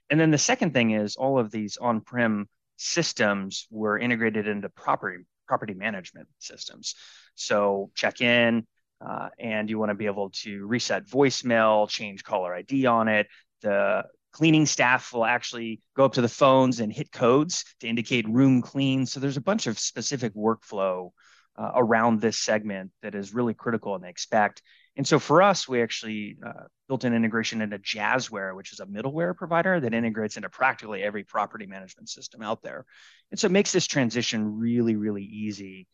And 0.09 0.19
then 0.19 0.31
the 0.31 0.37
second 0.37 0.73
thing 0.73 0.91
is 0.91 1.15
all 1.15 1.39
of 1.39 1.51
these 1.51 1.77
on-prem 1.77 2.47
systems 2.77 3.67
were 3.71 3.97
integrated 3.97 4.47
into 4.47 4.69
property 4.69 5.25
property 5.47 5.73
management 5.73 6.27
systems. 6.39 6.95
So 7.35 7.91
check 7.95 8.21
in, 8.21 8.65
uh, 9.05 9.29
and 9.37 9.69
you 9.69 9.77
want 9.77 9.89
to 9.89 9.95
be 9.95 10.05
able 10.05 10.29
to 10.29 10.65
reset 10.65 11.05
voicemail, 11.05 11.89
change 11.89 12.23
caller 12.23 12.53
ID 12.55 12.85
on 12.85 13.07
it. 13.07 13.27
The 13.61 14.03
cleaning 14.33 14.65
staff 14.65 15.13
will 15.13 15.25
actually 15.25 15.79
go 15.95 16.05
up 16.05 16.13
to 16.13 16.21
the 16.21 16.27
phones 16.27 16.79
and 16.79 16.91
hit 16.91 17.11
codes 17.11 17.63
to 17.79 17.87
indicate 17.87 18.27
room 18.27 18.61
clean. 18.61 19.05
So 19.05 19.19
there's 19.19 19.37
a 19.37 19.41
bunch 19.41 19.67
of 19.67 19.79
specific 19.79 20.33
workflow 20.33 21.11
uh, 21.55 21.71
around 21.75 22.19
this 22.19 22.39
segment 22.39 22.91
that 23.03 23.15
is 23.15 23.33
really 23.33 23.53
critical 23.53 23.95
and 23.95 24.03
they 24.03 24.09
expect. 24.09 24.61
And 24.95 25.07
so 25.07 25.19
for 25.19 25.41
us, 25.41 25.67
we 25.67 25.81
actually 25.81 26.37
uh, 26.45 26.65
built 26.87 27.03
an 27.03 27.13
integration 27.13 27.61
into 27.61 27.79
Jazzware, 27.79 28.55
which 28.55 28.73
is 28.73 28.79
a 28.79 28.85
middleware 28.85 29.35
provider 29.35 29.79
that 29.79 29.93
integrates 29.93 30.35
into 30.35 30.49
practically 30.49 31.03
every 31.03 31.23
property 31.23 31.65
management 31.65 32.09
system 32.09 32.41
out 32.41 32.61
there. 32.61 32.85
And 33.31 33.39
so 33.39 33.47
it 33.47 33.51
makes 33.51 33.71
this 33.71 33.87
transition 33.87 34.57
really, 34.57 34.95
really 34.95 35.23
easy 35.23 35.87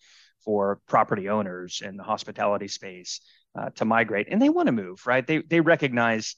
for 0.44 0.80
property 0.88 1.30
owners 1.30 1.81
in 1.83 1.97
the 1.97 2.03
hospitality 2.03 2.68
space 2.68 3.19
uh, 3.57 3.69
to 3.75 3.86
migrate. 3.86 4.27
And 4.31 4.41
they 4.41 4.50
want 4.50 4.68
to 4.68 4.74
move, 4.74 5.06
right? 5.06 5.25
They, 5.25 5.39
they 5.39 5.59
recognize 5.59 6.36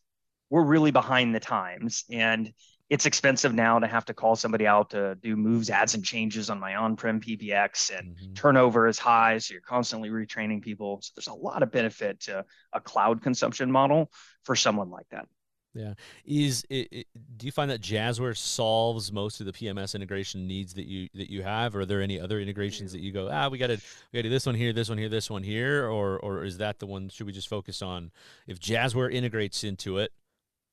we're 0.52 0.64
really 0.64 0.92
behind 0.92 1.34
the 1.34 1.40
times 1.40 2.06
and 2.12 2.54
it's 2.92 3.06
expensive 3.06 3.54
now 3.54 3.80
to 3.80 3.88
have 3.88 4.04
to 4.04 4.14
call 4.14 4.36
somebody 4.36 4.68
out 4.68 4.90
to 4.90 5.16
do 5.16 5.38
moves, 5.38 5.70
adds, 5.70 5.96
and 5.96 6.04
changes 6.04 6.50
on 6.50 6.60
my 6.60 6.76
on-prem 6.76 7.22
PBX, 7.22 7.98
and 7.98 8.18
mm-hmm. 8.18 8.34
turnover 8.34 8.86
is 8.86 9.00
high, 9.00 9.38
so 9.38 9.54
you're 9.54 9.62
constantly 9.62 10.10
retraining 10.10 10.62
people. 10.62 11.00
So 11.02 11.14
there's 11.16 11.28
a 11.28 11.34
lot 11.34 11.64
of 11.64 11.72
benefit 11.72 12.20
to 12.24 12.44
a 12.74 12.82
cloud 12.82 13.22
consumption 13.22 13.72
model 13.72 14.12
for 14.44 14.58
someone 14.58 14.90
like 14.90 15.08
that. 15.12 15.26
Yeah, 15.74 15.94
is 16.26 16.66
it, 16.70 16.90
it, 16.92 17.08
do 17.38 17.46
you 17.46 17.54
find 17.54 17.72
that 17.72 17.80
Jazzware 17.80 18.36
solves 18.36 19.14
most 19.14 19.40
of 19.40 19.46
the 19.46 19.54
PMS 19.54 19.96
integration 19.96 20.46
needs 20.46 20.74
that 20.74 20.86
you 20.86 21.08
that 21.14 21.32
you 21.32 21.44
have, 21.44 21.78
or 21.78 21.82
are 21.82 21.86
there 21.86 22.02
any 22.02 22.20
other 22.20 22.42
integrations 22.42 22.92
that 22.92 23.00
you 23.00 23.14
go, 23.14 23.30
ah, 23.32 23.48
we 23.48 23.58
got 23.58 23.68
to 23.68 23.78
we 24.12 24.18
got 24.18 24.24
to 24.24 24.24
do 24.24 24.30
this 24.30 24.46
one 24.46 24.56
here, 24.56 24.74
this 24.74 24.90
one 24.90 24.98
here, 24.98 25.08
this 25.08 25.30
one 25.30 25.44
here, 25.44 25.88
or 25.88 26.20
or 26.20 26.44
is 26.44 26.58
that 26.58 26.80
the 26.80 26.88
one? 26.88 27.08
Should 27.08 27.26
we 27.26 27.32
just 27.32 27.48
focus 27.48 27.82
on 27.82 28.12
if 28.48 28.60
Jazzware 28.60 29.14
integrates 29.14 29.64
into 29.64 29.98
it? 29.98 30.12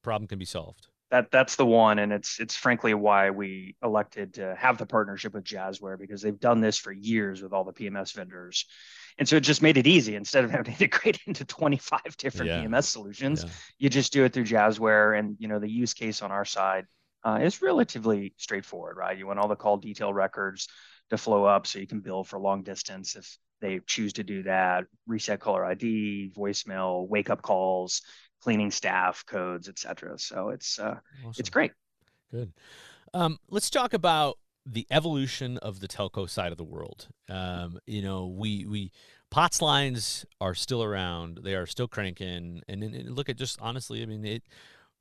Problem 0.08 0.26
can 0.26 0.38
be 0.38 0.44
solved. 0.46 0.86
That 1.10 1.30
that's 1.30 1.56
the 1.56 1.66
one, 1.66 1.98
and 1.98 2.12
it's 2.12 2.40
it's 2.40 2.56
frankly 2.56 2.94
why 2.94 3.30
we 3.30 3.76
elected 3.82 4.34
to 4.34 4.54
have 4.56 4.78
the 4.78 4.86
partnership 4.86 5.34
with 5.34 5.44
Jazzware 5.44 5.98
because 5.98 6.22
they've 6.22 6.38
done 6.38 6.60
this 6.60 6.78
for 6.78 6.92
years 6.92 7.42
with 7.42 7.52
all 7.52 7.64
the 7.64 7.72
PMS 7.72 8.14
vendors, 8.14 8.66
and 9.18 9.28
so 9.28 9.36
it 9.36 9.40
just 9.40 9.62
made 9.62 9.76
it 9.76 9.86
easy. 9.86 10.14
Instead 10.16 10.44
of 10.44 10.50
having 10.50 10.66
to 10.66 10.84
integrate 10.84 11.20
into 11.26 11.44
25 11.44 12.00
different 12.18 12.50
yeah. 12.50 12.62
PMS 12.62 12.84
solutions, 12.84 13.44
yeah. 13.44 13.50
you 13.78 13.88
just 13.88 14.12
do 14.12 14.24
it 14.24 14.32
through 14.32 14.44
Jazzware, 14.44 15.18
and 15.18 15.36
you 15.38 15.48
know 15.48 15.58
the 15.58 15.70
use 15.70 15.94
case 15.94 16.20
on 16.22 16.30
our 16.30 16.44
side 16.44 16.84
uh, 17.24 17.38
is 17.42 17.62
relatively 17.62 18.34
straightforward, 18.36 18.96
right? 18.96 19.16
You 19.16 19.26
want 19.26 19.38
all 19.38 19.48
the 19.48 19.56
call 19.56 19.76
detail 19.76 20.12
records 20.12 20.68
to 21.10 21.18
flow 21.18 21.44
up 21.44 21.66
so 21.66 21.78
you 21.78 21.86
can 21.86 22.00
bill 22.00 22.22
for 22.24 22.38
long 22.38 22.62
distance 22.62 23.16
if 23.16 23.38
they 23.60 23.80
choose 23.86 24.12
to 24.14 24.24
do 24.24 24.42
that. 24.44 24.84
Reset 25.06 25.40
caller 25.40 25.64
ID, 25.64 26.32
voicemail, 26.36 27.08
wake 27.08 27.30
up 27.30 27.42
calls 27.42 28.02
cleaning 28.42 28.70
staff, 28.70 29.24
codes, 29.26 29.68
etc. 29.68 30.18
So 30.18 30.50
it's 30.50 30.78
uh, 30.78 30.98
awesome. 31.20 31.34
it's 31.38 31.50
great. 31.50 31.72
Good. 32.30 32.52
Um, 33.14 33.38
let's 33.48 33.70
talk 33.70 33.94
about 33.94 34.38
the 34.66 34.86
evolution 34.90 35.56
of 35.58 35.80
the 35.80 35.88
telco 35.88 36.28
side 36.28 36.52
of 36.52 36.58
the 36.58 36.64
world. 36.64 37.08
Um, 37.28 37.78
you 37.86 38.02
know, 38.02 38.26
we 38.26 38.66
we 38.66 38.92
POTS 39.30 39.62
lines 39.62 40.26
are 40.40 40.54
still 40.54 40.82
around; 40.82 41.40
they 41.42 41.54
are 41.54 41.66
still 41.66 41.88
cranking. 41.88 42.62
And, 42.68 42.82
and, 42.82 43.10
look 43.10 43.28
at 43.28 43.36
just 43.36 43.58
honestly, 43.60 44.02
I 44.02 44.06
mean, 44.06 44.24
it 44.24 44.42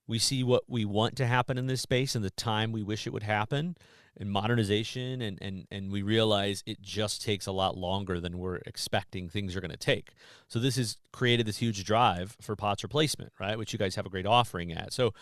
we 0.08 0.20
see 0.20 0.44
what 0.44 0.63
we 0.67 0.86
want 0.86 1.15
to 1.17 1.27
happen 1.27 1.58
in 1.58 1.67
this 1.67 1.82
space 1.82 2.15
and 2.15 2.24
the 2.24 2.29
time 2.32 2.72
we 2.72 2.82
wish 2.82 3.06
it 3.06 3.13
would 3.13 3.24
happen 3.24 3.75
and 4.19 4.31
modernization 4.31 5.21
and 5.21 5.38
and 5.41 5.65
and 5.71 5.91
we 5.91 6.01
realize 6.01 6.63
it 6.65 6.81
just 6.81 7.21
takes 7.24 7.45
a 7.45 7.51
lot 7.51 7.77
longer 7.77 8.19
than 8.19 8.38
we're 8.38 8.57
expecting 8.65 9.29
things 9.29 9.55
are 9.55 9.62
going 9.62 9.71
to 9.71 9.77
take. 9.77 10.13
So 10.47 10.59
this 10.59 10.75
has 10.75 10.97
created 11.12 11.45
this 11.45 11.57
huge 11.57 11.83
drive 11.83 12.36
for 12.41 12.55
POTS 12.55 12.83
replacement 12.83 13.33
right 13.39 13.57
which 13.57 13.74
you 13.74 13.79
guys 13.79 13.95
have 13.95 14.05
a 14.05 14.09
great 14.09 14.25
offering 14.25 14.71
at. 14.71 14.93
So 14.93 15.13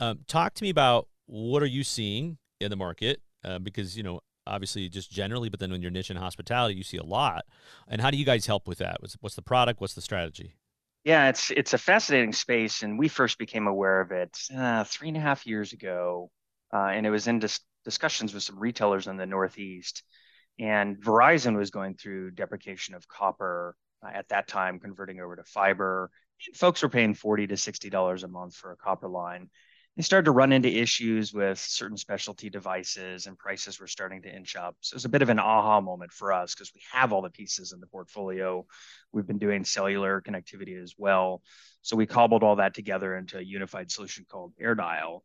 um, 0.00 0.20
talk 0.26 0.54
to 0.54 0.62
me 0.62 0.70
about 0.70 1.08
what 1.26 1.62
are 1.62 1.66
you 1.66 1.84
seeing 1.84 2.38
in 2.60 2.70
the 2.70 2.76
market 2.76 3.20
uh, 3.44 3.58
because 3.58 3.96
you 3.96 4.02
know 4.02 4.20
obviously 4.46 4.88
just 4.88 5.10
generally 5.10 5.48
but 5.48 5.58
then 5.58 5.70
when 5.70 5.80
you're 5.80 5.90
niche 5.90 6.10
in 6.10 6.16
hospitality 6.16 6.74
you 6.74 6.84
see 6.84 6.98
a 6.98 7.04
lot. 7.04 7.44
And 7.88 8.00
how 8.00 8.10
do 8.10 8.16
you 8.16 8.24
guys 8.24 8.46
help 8.46 8.68
with 8.68 8.78
that? 8.78 8.98
What's, 9.00 9.14
what's 9.20 9.34
the 9.34 9.42
product? 9.42 9.80
What's 9.80 9.94
the 9.94 10.02
strategy? 10.02 10.56
Yeah, 11.04 11.28
it's 11.28 11.50
it's 11.50 11.74
a 11.74 11.78
fascinating 11.78 12.32
space, 12.32 12.82
and 12.82 12.98
we 12.98 13.08
first 13.08 13.36
became 13.36 13.66
aware 13.66 14.00
of 14.00 14.10
it 14.10 14.38
uh, 14.56 14.84
three 14.84 15.08
and 15.08 15.18
a 15.18 15.20
half 15.20 15.46
years 15.46 15.74
ago, 15.74 16.30
uh, 16.72 16.86
and 16.86 17.04
it 17.04 17.10
was 17.10 17.28
in 17.28 17.40
dis- 17.40 17.60
discussions 17.84 18.34
with 18.34 18.42
some 18.42 18.58
retailers 18.58 19.06
in 19.06 19.16
the 19.16 19.26
Northeast. 19.26 20.02
And 20.58 20.96
Verizon 21.02 21.56
was 21.56 21.70
going 21.70 21.94
through 21.94 22.32
deprecation 22.32 22.94
of 22.94 23.08
copper 23.08 23.76
uh, 24.04 24.10
at 24.12 24.28
that 24.28 24.46
time, 24.46 24.78
converting 24.78 25.20
over 25.20 25.36
to 25.36 25.44
fiber. 25.44 26.10
Folks 26.54 26.82
were 26.82 26.88
paying 26.88 27.14
forty 27.14 27.46
to 27.46 27.56
sixty 27.56 27.90
dollars 27.90 28.22
a 28.22 28.28
month 28.28 28.54
for 28.54 28.72
a 28.72 28.76
copper 28.76 29.08
line, 29.08 29.50
they 29.96 30.02
started 30.02 30.24
to 30.24 30.32
run 30.32 30.52
into 30.52 30.68
issues 30.68 31.32
with 31.32 31.58
certain 31.58 31.96
specialty 31.96 32.50
devices 32.50 33.26
and 33.26 33.38
prices 33.38 33.78
were 33.78 33.86
starting 33.86 34.22
to 34.22 34.34
inch 34.34 34.56
up. 34.56 34.76
So 34.80 34.94
it 34.94 34.96
was 34.96 35.04
a 35.04 35.10
bit 35.10 35.22
of 35.22 35.28
an 35.28 35.38
aha 35.38 35.80
moment 35.80 36.12
for 36.12 36.32
us 36.32 36.52
because 36.52 36.72
we 36.74 36.80
have 36.92 37.12
all 37.12 37.22
the 37.22 37.30
pieces 37.30 37.72
in 37.72 37.78
the 37.78 37.86
portfolio. 37.86 38.66
We've 39.12 39.26
been 39.26 39.38
doing 39.38 39.64
cellular 39.64 40.20
connectivity 40.20 40.82
as 40.82 40.94
well. 40.98 41.42
So 41.82 41.96
we 41.96 42.06
cobbled 42.06 42.42
all 42.42 42.56
that 42.56 42.74
together 42.74 43.16
into 43.16 43.38
a 43.38 43.42
unified 43.42 43.92
solution 43.92 44.26
called 44.28 44.52
AirDial. 44.60 45.20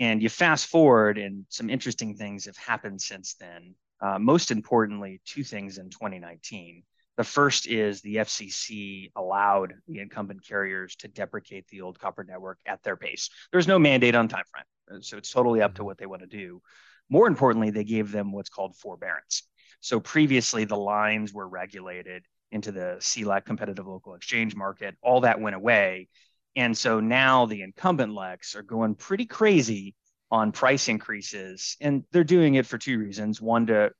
And 0.00 0.22
you 0.22 0.28
fast 0.28 0.66
forward, 0.66 1.18
and 1.18 1.44
some 1.48 1.70
interesting 1.70 2.14
things 2.16 2.44
have 2.44 2.56
happened 2.56 3.00
since 3.00 3.34
then. 3.34 3.74
Uh, 4.00 4.18
most 4.18 4.50
importantly, 4.50 5.20
two 5.24 5.42
things 5.42 5.78
in 5.78 5.90
2019. 5.90 6.84
The 7.16 7.24
first 7.24 7.66
is 7.66 8.00
the 8.00 8.16
FCC 8.16 9.10
allowed 9.16 9.74
the 9.88 9.98
incumbent 9.98 10.46
carriers 10.46 10.94
to 10.96 11.08
deprecate 11.08 11.66
the 11.66 11.80
old 11.80 11.98
copper 11.98 12.22
network 12.22 12.58
at 12.64 12.80
their 12.84 12.96
pace. 12.96 13.28
There's 13.50 13.66
no 13.66 13.76
mandate 13.76 14.14
on 14.14 14.28
time 14.28 14.44
frame, 14.52 15.02
so 15.02 15.16
it's 15.16 15.32
totally 15.32 15.60
up 15.60 15.74
to 15.74 15.80
mm-hmm. 15.80 15.86
what 15.86 15.98
they 15.98 16.06
want 16.06 16.22
to 16.22 16.28
do. 16.28 16.62
More 17.10 17.26
importantly, 17.26 17.70
they 17.70 17.82
gave 17.82 18.12
them 18.12 18.30
what's 18.30 18.50
called 18.50 18.76
forbearance. 18.76 19.42
So 19.80 19.98
previously, 19.98 20.64
the 20.64 20.76
lines 20.76 21.32
were 21.32 21.48
regulated 21.48 22.24
into 22.52 22.70
the 22.70 22.98
CLEC 23.00 23.44
competitive 23.44 23.86
local 23.86 24.14
exchange 24.14 24.54
market. 24.54 24.96
All 25.02 25.22
that 25.22 25.40
went 25.40 25.56
away. 25.56 26.08
And 26.56 26.76
so 26.76 27.00
now 27.00 27.46
the 27.46 27.62
incumbent 27.62 28.12
LECs 28.12 28.56
are 28.56 28.62
going 28.62 28.94
pretty 28.94 29.26
crazy 29.26 29.94
on 30.30 30.52
price 30.52 30.88
increases. 30.88 31.76
And 31.80 32.04
they're 32.10 32.24
doing 32.24 32.54
it 32.54 32.66
for 32.66 32.78
two 32.78 32.98
reasons. 32.98 33.40
One, 33.40 33.66
to 33.66 33.90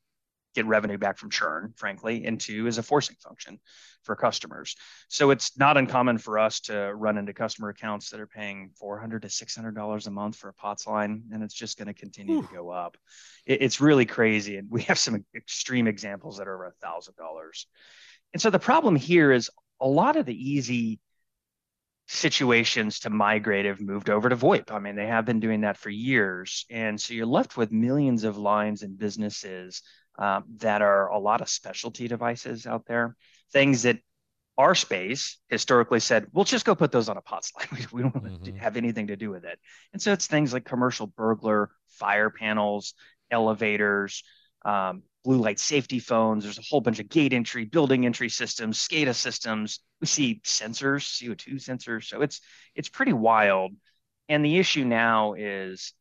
get 0.54 0.66
revenue 0.66 0.98
back 0.98 1.18
from 1.18 1.30
churn, 1.30 1.72
frankly, 1.76 2.24
and 2.24 2.40
two 2.40 2.66
is 2.66 2.78
a 2.78 2.82
forcing 2.82 3.16
function 3.22 3.60
for 4.02 4.16
customers. 4.16 4.76
So 5.08 5.30
it's 5.30 5.56
not 5.58 5.76
uncommon 5.76 6.18
for 6.18 6.38
us 6.38 6.60
to 6.62 6.92
run 6.94 7.18
into 7.18 7.32
customer 7.32 7.68
accounts 7.68 8.10
that 8.10 8.20
are 8.20 8.26
paying 8.26 8.70
$400 8.82 9.22
to 9.22 9.28
$600 9.28 10.06
a 10.06 10.10
month 10.10 10.36
for 10.36 10.48
a 10.48 10.54
POTS 10.54 10.86
line, 10.86 11.24
and 11.32 11.42
it's 11.42 11.54
just 11.54 11.78
going 11.78 11.86
to 11.86 11.94
continue 11.94 12.42
to 12.42 12.48
go 12.52 12.70
up. 12.70 12.96
It, 13.46 13.62
it's 13.62 13.80
really 13.80 14.06
crazy. 14.06 14.56
And 14.56 14.70
we 14.70 14.82
have 14.82 14.98
some 14.98 15.24
extreme 15.34 15.86
examples 15.86 16.38
that 16.38 16.48
are 16.48 16.54
over 16.54 16.74
$1,000. 16.82 17.66
And 18.32 18.42
so 18.42 18.50
the 18.50 18.58
problem 18.58 18.96
here 18.96 19.30
is 19.30 19.50
a 19.80 19.86
lot 19.86 20.16
of 20.16 20.26
the 20.26 20.50
easy 20.50 20.98
situations 22.08 23.00
to 23.00 23.10
migrate 23.10 23.66
have 23.66 23.80
moved 23.80 24.08
over 24.08 24.28
to 24.28 24.36
VoIP. 24.36 24.72
I 24.72 24.78
mean, 24.78 24.96
they 24.96 25.06
have 25.06 25.26
been 25.26 25.40
doing 25.40 25.60
that 25.60 25.76
for 25.76 25.90
years. 25.90 26.64
And 26.70 26.98
so 26.98 27.12
you're 27.12 27.26
left 27.26 27.56
with 27.56 27.70
millions 27.70 28.24
of 28.24 28.38
lines 28.38 28.82
and 28.82 28.98
businesses 28.98 29.82
um, 30.18 30.44
that 30.56 30.80
are 30.80 31.08
a 31.08 31.18
lot 31.18 31.42
of 31.42 31.50
specialty 31.50 32.08
devices 32.08 32.66
out 32.66 32.86
there, 32.86 33.14
things 33.52 33.82
that 33.82 33.98
our 34.56 34.74
space 34.74 35.38
historically 35.48 36.00
said, 36.00 36.26
we'll 36.32 36.46
just 36.46 36.64
go 36.64 36.74
put 36.74 36.90
those 36.90 37.10
on 37.10 37.18
a 37.18 37.20
POTS 37.20 37.52
line. 37.54 37.86
We, 37.92 38.02
don't 38.02 38.14
mm-hmm. 38.14 38.56
have 38.56 38.76
anything 38.76 39.08
to 39.08 39.16
do 39.16 39.30
with 39.30 39.44
it. 39.44 39.58
And 39.92 40.00
so 40.00 40.12
it's 40.12 40.26
things 40.26 40.52
like 40.52 40.64
commercial 40.64 41.06
burglar, 41.06 41.70
fire 41.88 42.30
panels, 42.30 42.94
elevators, 43.30 44.24
um, 44.64 45.02
blue 45.24 45.38
light 45.38 45.60
safety 45.60 45.98
phones. 45.98 46.42
There's 46.42 46.58
a 46.58 46.64
whole 46.68 46.80
bunch 46.80 47.00
of 47.00 47.08
gate 47.08 47.34
entry, 47.34 47.66
building 47.66 48.06
entry 48.06 48.30
systems, 48.30 48.78
SCADA 48.78 49.14
systems. 49.14 49.80
We 50.00 50.06
see 50.06 50.40
sensors, 50.44 51.04
CO2 51.04 51.54
sensors. 51.54 52.04
So 52.04 52.22
it's 52.22 52.40
it's 52.74 52.88
pretty 52.88 53.12
wild. 53.12 53.72
And 54.28 54.44
the 54.44 54.58
issue 54.58 54.84
now 54.84 55.34
is 55.34 55.94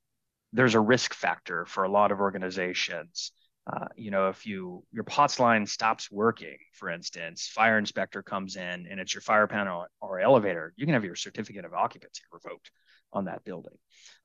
there's 0.53 0.75
a 0.75 0.79
risk 0.79 1.13
factor 1.13 1.65
for 1.65 1.83
a 1.83 1.89
lot 1.89 2.11
of 2.11 2.19
organizations 2.19 3.31
uh, 3.71 3.85
you 3.97 4.11
know, 4.11 4.29
if 4.29 4.45
you 4.45 4.83
your 4.93 5.03
POTS 5.03 5.39
line 5.39 5.65
stops 5.65 6.09
working, 6.09 6.57
for 6.73 6.89
instance, 6.89 7.47
fire 7.47 7.77
inspector 7.77 8.23
comes 8.23 8.55
in 8.55 8.87
and 8.89 8.99
it's 8.99 9.13
your 9.13 9.21
fire 9.21 9.47
panel 9.47 9.85
or 9.99 10.19
elevator, 10.21 10.73
you 10.77 10.85
can 10.85 10.93
have 10.93 11.03
your 11.03 11.15
certificate 11.15 11.65
of 11.65 11.73
occupancy 11.73 12.21
revoked 12.31 12.71
on 13.13 13.25
that 13.25 13.43
building. 13.43 13.77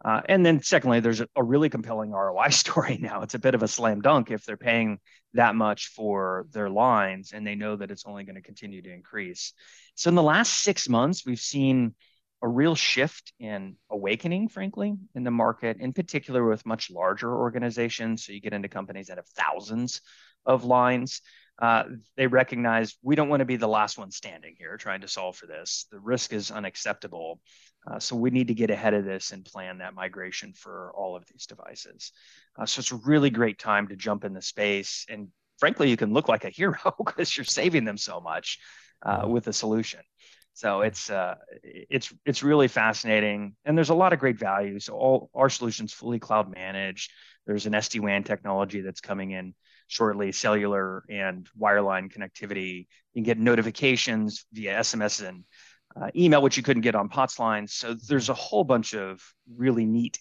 Uh, 0.05 0.21
and 0.29 0.45
then 0.45 0.63
secondly, 0.63 1.01
there's 1.01 1.21
a, 1.21 1.29
a, 1.37 1.43
really 1.43 1.69
compelling 1.69 2.11
ROI 2.13 2.51
story 2.51 2.99
now. 3.01 3.23
It's 3.23 3.35
a 3.35 3.39
bit 3.39 3.55
of 3.55 3.63
a 3.63 3.69
slam 3.69 4.01
dunk 4.01 4.31
if 4.31 4.45
they're 4.45 4.57
paying 4.57 4.99
that 5.35 5.55
much 5.55 5.89
for 5.89 6.47
their 6.53 6.69
lines 6.69 7.33
and 7.33 7.47
they 7.47 7.55
know 7.55 7.77
that 7.77 7.91
it's 7.91 8.05
only 8.07 8.25
going 8.25 8.35
to 8.37 8.43
continue 8.43 8.83
to 8.83 8.93
increase. 8.93 9.53
So 9.95 10.09
in 10.09 10.15
the 10.15 10.23
last 10.23 10.63
six 10.63 10.89
months, 10.89 11.25
we've 11.25 11.39
seen 11.39 11.95
a 12.43 12.49
real 12.49 12.75
shift 12.75 13.33
in 13.39 13.77
awakening, 13.89 14.49
frankly, 14.49 14.95
in 15.15 15.23
the 15.23 15.31
market, 15.31 15.77
in 15.79 15.93
particular 15.93 16.45
with 16.45 16.67
much 16.67 16.91
larger 16.91 17.33
organizations. 17.33 18.27
So 18.27 18.33
you 18.33 18.41
get 18.41 18.53
into 18.53 18.69
companies 18.69 19.07
that 19.07 19.19
have 19.19 19.29
thousands 19.29 20.01
of 20.45 20.65
lines. 20.65 21.23
Uh, 21.61 21.85
they 22.17 22.27
recognize 22.27 22.97
we 23.03 23.15
don't 23.15 23.29
want 23.29 23.41
to 23.41 23.47
be 23.47 23.57
the 23.57 23.69
last 23.69 23.97
one 23.97 24.11
standing 24.11 24.57
here 24.59 24.77
trying 24.77 25.03
to 25.03 25.09
solve 25.09 25.37
for 25.37 25.47
this. 25.47 25.87
The 25.93 26.01
risk 26.01 26.33
is 26.33 26.51
unacceptable. 26.51 27.41
Uh, 27.91 27.99
so 27.99 28.15
we 28.15 28.31
need 28.31 28.49
to 28.49 28.55
get 28.55 28.71
ahead 28.71 28.95
of 28.95 29.05
this 29.05 29.33
and 29.33 29.45
plan 29.45 29.79
that 29.79 29.95
migration 29.95 30.53
for 30.53 30.93
all 30.95 31.17
of 31.17 31.25
these 31.27 31.47
devices. 31.47 32.13
Uh, 32.59 32.65
so 32.65 32.81
it's 32.81 32.93
a 32.93 32.97
really 32.97 33.31
great 33.31 33.59
time 33.59 33.89
to 33.89 33.97
jump 33.97 34.25
in 34.25 34.33
the 34.33 34.43
space. 34.43 35.05
And 35.09 35.29
frankly, 35.59 35.91
you 35.91 35.97
can 35.97 36.13
look 36.13 36.29
like 36.29 36.45
a 36.45 36.51
hero 36.51 36.79
because 37.05 37.37
you're 37.37 37.45
saving 37.45 37.85
them 37.85 37.97
so 37.97 38.21
much 38.21 38.59
uh, 39.05 39.27
with 39.27 39.49
a 39.49 39.53
solution. 39.53 40.01
So 40.55 40.83
it's 40.83 41.11
uh, 41.11 41.37
it's 41.63 42.13
it's 42.27 42.43
really 42.43 42.69
fascinating, 42.69 43.57
and 43.65 43.77
there's 43.77 43.89
a 43.89 43.95
lot 43.95 44.13
of 44.13 44.19
great 44.19 44.39
value. 44.39 44.79
So 44.81 44.95
all 44.95 45.31
our 45.35 45.49
solutions 45.49 45.95
fully 45.95 46.19
cloud 46.19 46.53
managed. 46.53 47.11
There's 47.47 47.65
an 47.67 47.73
SD 47.73 48.01
WAN 48.01 48.23
technology 48.23 48.83
that's 48.83 49.01
coming 49.01 49.31
in 49.31 49.55
shortly, 49.89 50.31
cellular 50.31 51.05
and 51.09 51.49
wireline 51.59 52.13
connectivity. 52.13 52.87
You 53.13 53.15
can 53.15 53.23
get 53.23 53.39
notifications 53.39 54.45
via 54.53 54.81
SMS 54.81 55.27
and 55.27 55.45
uh, 56.01 56.11
email, 56.17 56.43
which 56.43 56.57
you 56.57 56.63
couldn't 56.63 56.83
get 56.83 56.95
on 56.95 57.09
POTS 57.09 57.39
lines. 57.39 57.75
So 57.75 57.95
there's 57.95 58.29
a 58.29 58.35
whole 58.35 58.65
bunch 58.65 58.95
of 58.95 59.23
really 59.57 59.85
neat 59.87 60.19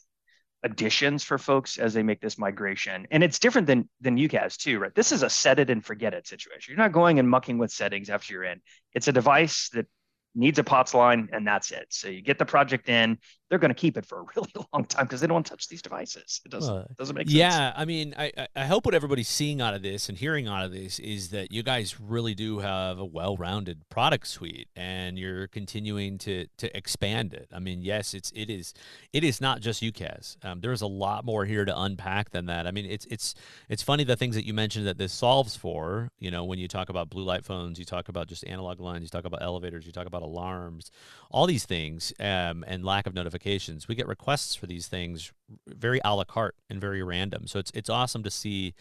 additions 0.63 1.23
for 1.23 1.37
folks 1.37 1.77
as 1.79 1.93
they 1.93 2.03
make 2.03 2.21
this 2.21 2.37
migration. 2.37 3.07
And 3.09 3.23
it's 3.23 3.39
different 3.39 3.67
than 3.67 3.89
than 3.99 4.17
UCaaS 4.17 4.57
too, 4.57 4.79
right? 4.79 4.93
This 4.93 5.11
is 5.11 5.23
a 5.23 5.29
set 5.29 5.59
it 5.59 5.69
and 5.69 5.83
forget 5.83 6.13
it 6.13 6.27
situation. 6.27 6.71
You're 6.71 6.83
not 6.83 6.91
going 6.91 7.19
and 7.19 7.29
mucking 7.29 7.57
with 7.57 7.71
settings 7.71 8.09
after 8.09 8.33
you're 8.33 8.43
in. 8.43 8.61
It's 8.93 9.07
a 9.07 9.11
device 9.11 9.69
that 9.73 9.87
needs 10.35 10.59
a 10.59 10.63
POTS 10.63 10.93
line, 10.93 11.29
and 11.31 11.45
that's 11.47 11.71
it. 11.71 11.87
So 11.89 12.07
you 12.07 12.21
get 12.21 12.37
the 12.37 12.45
project 12.45 12.89
in, 12.89 13.17
they're 13.51 13.59
going 13.59 13.69
to 13.69 13.75
keep 13.75 13.97
it 13.97 14.05
for 14.05 14.21
a 14.21 14.23
really 14.35 14.49
long 14.73 14.85
time 14.85 15.05
because 15.05 15.19
they 15.19 15.27
don't 15.27 15.35
want 15.35 15.45
to 15.45 15.49
touch 15.51 15.67
these 15.67 15.81
devices. 15.81 16.41
It 16.45 16.51
doesn't 16.51 16.73
uh, 16.73 16.85
doesn't 16.97 17.15
make 17.15 17.27
sense. 17.27 17.35
Yeah, 17.35 17.73
I 17.75 17.83
mean, 17.83 18.15
I 18.17 18.47
I 18.55 18.65
hope 18.65 18.85
what 18.85 18.95
everybody's 18.95 19.27
seeing 19.27 19.59
out 19.59 19.73
of 19.73 19.81
this 19.81 20.07
and 20.07 20.17
hearing 20.17 20.47
out 20.47 20.63
of 20.63 20.71
this 20.71 20.99
is 20.99 21.29
that 21.29 21.51
you 21.51 21.61
guys 21.61 21.99
really 21.99 22.33
do 22.33 22.59
have 22.59 22.97
a 22.97 23.05
well-rounded 23.05 23.89
product 23.89 24.27
suite, 24.27 24.69
and 24.75 25.19
you're 25.19 25.47
continuing 25.47 26.17
to 26.19 26.47
to 26.57 26.75
expand 26.75 27.33
it. 27.33 27.49
I 27.53 27.59
mean, 27.59 27.81
yes, 27.81 28.13
it's 28.13 28.31
it 28.33 28.49
is 28.49 28.73
it 29.11 29.25
is 29.25 29.41
not 29.41 29.59
just 29.59 29.83
UCaaS. 29.83 30.37
Um, 30.45 30.61
there's 30.61 30.81
a 30.81 30.87
lot 30.87 31.25
more 31.25 31.43
here 31.43 31.65
to 31.65 31.77
unpack 31.77 32.29
than 32.29 32.45
that. 32.45 32.65
I 32.65 32.71
mean, 32.71 32.85
it's 32.85 33.05
it's 33.07 33.35
it's 33.67 33.83
funny 33.83 34.05
the 34.05 34.15
things 34.15 34.35
that 34.35 34.45
you 34.45 34.53
mentioned 34.53 34.87
that 34.87 34.97
this 34.97 35.11
solves 35.11 35.57
for. 35.57 36.09
You 36.19 36.31
know, 36.31 36.45
when 36.45 36.57
you 36.57 36.69
talk 36.69 36.87
about 36.87 37.09
blue 37.09 37.23
light 37.23 37.43
phones, 37.43 37.77
you 37.77 37.85
talk 37.85 38.07
about 38.07 38.27
just 38.27 38.47
analog 38.47 38.79
lines, 38.79 39.03
you 39.03 39.09
talk 39.09 39.25
about 39.25 39.41
elevators, 39.41 39.85
you 39.85 39.91
talk 39.91 40.07
about 40.07 40.21
alarms, 40.21 40.89
all 41.29 41.47
these 41.47 41.65
things, 41.65 42.13
um, 42.17 42.63
and 42.65 42.85
lack 42.85 43.07
of 43.07 43.13
notification 43.13 43.40
notifications. 43.41 43.87
We 43.87 43.95
get 43.95 44.07
requests 44.07 44.55
for 44.55 44.67
these 44.67 44.87
things 44.87 45.31
very 45.67 45.99
a 46.03 46.15
la 46.15 46.23
carte 46.23 46.55
and 46.69 46.79
very 46.79 47.03
random. 47.03 47.47
So 47.47 47.59
it's 47.59 47.71
it's 47.73 47.89
awesome 47.89 48.23
to 48.23 48.31
see 48.31 48.73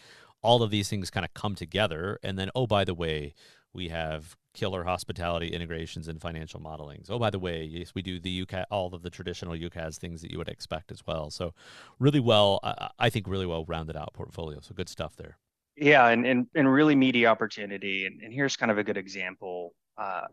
all 0.42 0.62
of 0.62 0.70
these 0.70 0.88
things 0.88 1.10
kind 1.10 1.24
of 1.24 1.34
come 1.34 1.54
together. 1.54 2.18
And 2.22 2.38
then, 2.38 2.50
oh, 2.54 2.66
by 2.66 2.84
the 2.84 2.94
way, 2.94 3.34
we 3.74 3.88
have 3.88 4.36
killer 4.52 4.84
hospitality 4.84 5.48
integrations 5.48 6.08
and 6.08 6.20
financial 6.20 6.60
modelings. 6.60 7.10
Oh, 7.10 7.18
by 7.18 7.30
the 7.30 7.38
way, 7.38 7.62
yes, 7.62 7.94
we 7.94 8.02
do 8.02 8.18
the 8.18 8.44
UCaaS, 8.44 8.64
all 8.70 8.94
of 8.94 9.02
the 9.02 9.10
traditional 9.10 9.54
UCaaS 9.54 9.98
things 9.98 10.22
that 10.22 10.30
you 10.30 10.38
would 10.38 10.48
expect 10.48 10.90
as 10.90 11.06
well. 11.06 11.30
So 11.30 11.54
really 11.98 12.20
well, 12.20 12.58
I 12.98 13.10
think 13.10 13.28
really 13.28 13.46
well 13.46 13.64
rounded 13.66 13.96
out 13.96 14.12
portfolio. 14.12 14.60
So 14.60 14.74
good 14.74 14.88
stuff 14.88 15.14
there. 15.16 15.36
Yeah, 15.76 16.08
and 16.08 16.26
and, 16.26 16.46
and 16.54 16.70
really 16.70 16.96
meaty 16.96 17.26
opportunity. 17.26 18.06
And, 18.06 18.20
and 18.22 18.32
here's 18.32 18.56
kind 18.56 18.70
of 18.70 18.78
a 18.78 18.84
good 18.84 18.96
example. 18.96 19.72
Uh, 19.96 20.26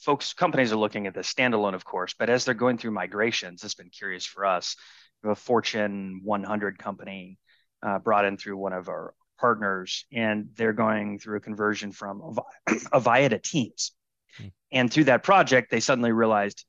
folks, 0.00 0.32
companies 0.32 0.72
are 0.72 0.76
looking 0.76 1.06
at 1.06 1.14
this 1.14 1.32
standalone, 1.32 1.74
of 1.74 1.84
course, 1.84 2.14
but 2.18 2.30
as 2.30 2.44
they're 2.44 2.54
going 2.54 2.78
through 2.78 2.92
migrations, 2.92 3.64
it's 3.64 3.74
been 3.74 3.90
curious 3.90 4.24
for 4.24 4.44
us. 4.44 4.76
a 5.24 5.34
Fortune 5.34 6.20
100 6.22 6.78
company 6.78 7.38
uh, 7.82 7.98
brought 7.98 8.24
in 8.24 8.36
through 8.36 8.56
one 8.56 8.72
of 8.72 8.88
our 8.88 9.14
partners, 9.38 10.04
and 10.12 10.50
they're 10.56 10.72
going 10.72 11.18
through 11.18 11.36
a 11.36 11.40
conversion 11.40 11.92
from 11.92 12.38
Avaya 12.68 13.30
to 13.30 13.38
Teams. 13.38 13.92
Hmm. 14.36 14.46
And 14.72 14.92
through 14.92 15.04
that 15.04 15.22
project, 15.22 15.70
they 15.70 15.80
suddenly 15.80 16.12
realized 16.12 16.64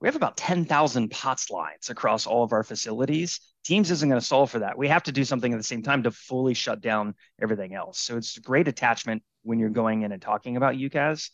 we 0.00 0.08
have 0.08 0.16
about 0.16 0.38
10,000 0.38 1.10
POTS 1.10 1.50
lines 1.50 1.90
across 1.90 2.26
all 2.26 2.42
of 2.42 2.52
our 2.52 2.62
facilities. 2.62 3.40
Teams 3.64 3.90
isn't 3.90 4.08
going 4.08 4.20
to 4.20 4.26
solve 4.26 4.50
for 4.50 4.60
that. 4.60 4.78
We 4.78 4.88
have 4.88 5.02
to 5.04 5.12
do 5.12 5.24
something 5.24 5.52
at 5.52 5.58
the 5.58 5.62
same 5.62 5.82
time 5.82 6.04
to 6.04 6.10
fully 6.10 6.54
shut 6.54 6.80
down 6.80 7.14
everything 7.40 7.74
else. 7.74 7.98
So 7.98 8.16
it's 8.16 8.38
a 8.38 8.40
great 8.40 8.66
attachment 8.66 9.22
when 9.42 9.58
you're 9.58 9.68
going 9.68 10.02
in 10.02 10.12
and 10.12 10.22
talking 10.22 10.56
about 10.56 10.76
UCaaS 10.76 11.28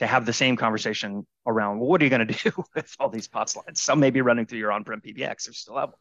to 0.00 0.06
have 0.06 0.26
the 0.26 0.32
same 0.32 0.56
conversation 0.56 1.26
around 1.46 1.78
well, 1.78 1.88
what 1.88 2.00
are 2.00 2.04
you 2.04 2.10
going 2.10 2.26
to 2.26 2.50
do 2.50 2.64
with 2.74 2.94
all 2.98 3.08
these 3.08 3.28
POTS 3.28 3.56
lines? 3.56 3.80
Some 3.80 4.00
may 4.00 4.10
be 4.10 4.20
running 4.20 4.46
through 4.46 4.58
your 4.58 4.72
on-prem 4.72 5.00
PBX. 5.00 5.44
There's 5.44 5.58
still 5.58 5.76
have 5.76 5.90
one. 5.90 5.98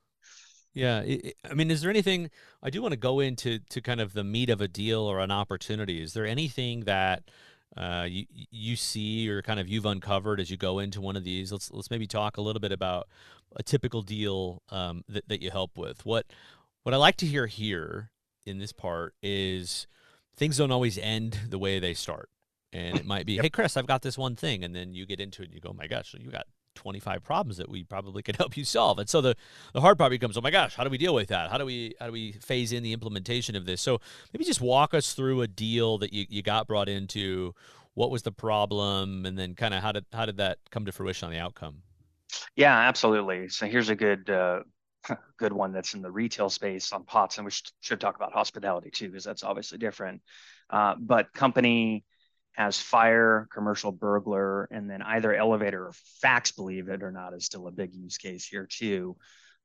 Yeah, 0.73 1.03
I 1.49 1.53
mean, 1.53 1.69
is 1.69 1.81
there 1.81 1.91
anything 1.91 2.31
I 2.63 2.71
do 2.71 2.81
want 2.81 2.93
to 2.93 2.97
go 2.99 3.19
into 3.19 3.59
to 3.59 3.79
kind 3.81 4.01
of 4.01 4.13
the 4.13 4.23
meat 4.23 4.49
of 4.49 4.59
a 4.59 4.67
deal 4.67 5.01
or 5.01 5.19
an 5.19 5.29
opportunity? 5.29 6.01
Is 6.01 6.13
there 6.13 6.25
anything 6.25 6.81
that 6.81 7.29
uh, 7.77 8.07
you 8.09 8.25
you 8.49 8.75
see 8.75 9.29
or 9.29 9.43
kind 9.43 9.59
of 9.59 9.67
you've 9.67 9.85
uncovered 9.85 10.39
as 10.39 10.49
you 10.49 10.57
go 10.57 10.79
into 10.79 10.99
one 10.99 11.15
of 11.15 11.23
these? 11.23 11.51
Let's 11.51 11.69
let's 11.71 11.91
maybe 11.91 12.07
talk 12.07 12.37
a 12.37 12.41
little 12.41 12.59
bit 12.59 12.71
about 12.71 13.07
a 13.55 13.61
typical 13.61 14.01
deal 14.01 14.63
um, 14.69 15.03
that 15.09 15.27
that 15.27 15.43
you 15.43 15.51
help 15.51 15.77
with. 15.77 16.07
What 16.07 16.25
what 16.81 16.95
I 16.95 16.97
like 16.97 17.17
to 17.17 17.27
hear 17.27 17.45
here 17.45 18.09
in 18.43 18.57
this 18.57 18.71
part 18.71 19.13
is 19.21 19.85
things 20.35 20.57
don't 20.57 20.71
always 20.71 20.97
end 20.97 21.37
the 21.49 21.59
way 21.59 21.77
they 21.77 21.93
start. 21.93 22.29
And 22.73 22.97
it 22.97 23.05
might 23.05 23.25
be, 23.25 23.33
yep. 23.33 23.43
hey, 23.43 23.49
Chris, 23.49 23.77
I've 23.77 23.87
got 23.87 24.01
this 24.01 24.17
one 24.17 24.35
thing. 24.35 24.63
And 24.63 24.75
then 24.75 24.93
you 24.93 25.05
get 25.05 25.19
into 25.19 25.41
it 25.41 25.45
and 25.45 25.53
you 25.53 25.61
go, 25.61 25.69
oh 25.69 25.73
my 25.73 25.87
gosh, 25.87 26.15
you 26.19 26.31
got 26.31 26.47
25 26.75 27.23
problems 27.23 27.57
that 27.57 27.69
we 27.69 27.83
probably 27.83 28.23
could 28.23 28.35
help 28.37 28.57
you 28.57 28.65
solve. 28.65 28.99
And 28.99 29.09
so 29.09 29.21
the, 29.21 29.35
the 29.73 29.81
hard 29.81 29.97
part 29.97 30.09
becomes, 30.09 30.37
oh 30.37 30.41
my 30.41 30.51
gosh, 30.51 30.75
how 30.75 30.83
do 30.83 30.89
we 30.89 30.97
deal 30.97 31.13
with 31.13 31.29
that? 31.29 31.51
How 31.51 31.57
do 31.57 31.65
we 31.65 31.95
how 31.99 32.07
do 32.07 32.11
we 32.11 32.33
phase 32.33 32.71
in 32.71 32.83
the 32.83 32.93
implementation 32.93 33.55
of 33.55 33.65
this? 33.65 33.81
So 33.81 34.01
maybe 34.33 34.43
just 34.43 34.61
walk 34.61 34.93
us 34.93 35.13
through 35.13 35.41
a 35.41 35.47
deal 35.47 35.97
that 35.99 36.13
you, 36.13 36.25
you 36.29 36.41
got 36.41 36.67
brought 36.67 36.89
into. 36.89 37.53
What 37.95 38.09
was 38.09 38.23
the 38.23 38.31
problem? 38.31 39.25
And 39.27 39.37
then 39.37 39.53
kind 39.53 39.73
of 39.73 39.83
how 39.83 39.91
did 39.91 40.05
how 40.11 40.25
did 40.25 40.37
that 40.37 40.57
come 40.71 40.85
to 40.85 40.91
fruition 40.91 41.27
on 41.27 41.31
the 41.31 41.39
outcome? 41.39 41.83
Yeah, 42.55 42.75
absolutely. 42.75 43.49
So 43.49 43.67
here's 43.67 43.89
a 43.89 43.95
good 43.95 44.29
uh, 44.31 44.61
good 45.37 45.53
one 45.53 45.71
that's 45.71 45.93
in 45.93 46.01
the 46.01 46.11
retail 46.11 46.49
space 46.49 46.91
on 46.91 47.03
POTS, 47.03 47.37
and 47.37 47.45
we 47.45 47.51
should 47.81 47.99
talk 47.99 48.15
about 48.15 48.33
hospitality 48.33 48.89
too, 48.89 49.09
because 49.09 49.23
that's 49.23 49.43
obviously 49.43 49.77
different. 49.77 50.21
Uh, 50.71 50.95
but 50.99 51.31
company 51.33 52.03
has 52.53 52.79
fire, 52.79 53.47
commercial 53.51 53.91
burglar, 53.91 54.65
and 54.71 54.89
then 54.89 55.01
either 55.01 55.33
elevator 55.33 55.87
or 55.87 55.93
fax, 56.21 56.51
believe 56.51 56.87
it 56.87 57.03
or 57.03 57.11
not, 57.11 57.33
is 57.33 57.45
still 57.45 57.67
a 57.67 57.71
big 57.71 57.93
use 57.93 58.17
case 58.17 58.45
here 58.45 58.67
too. 58.69 59.15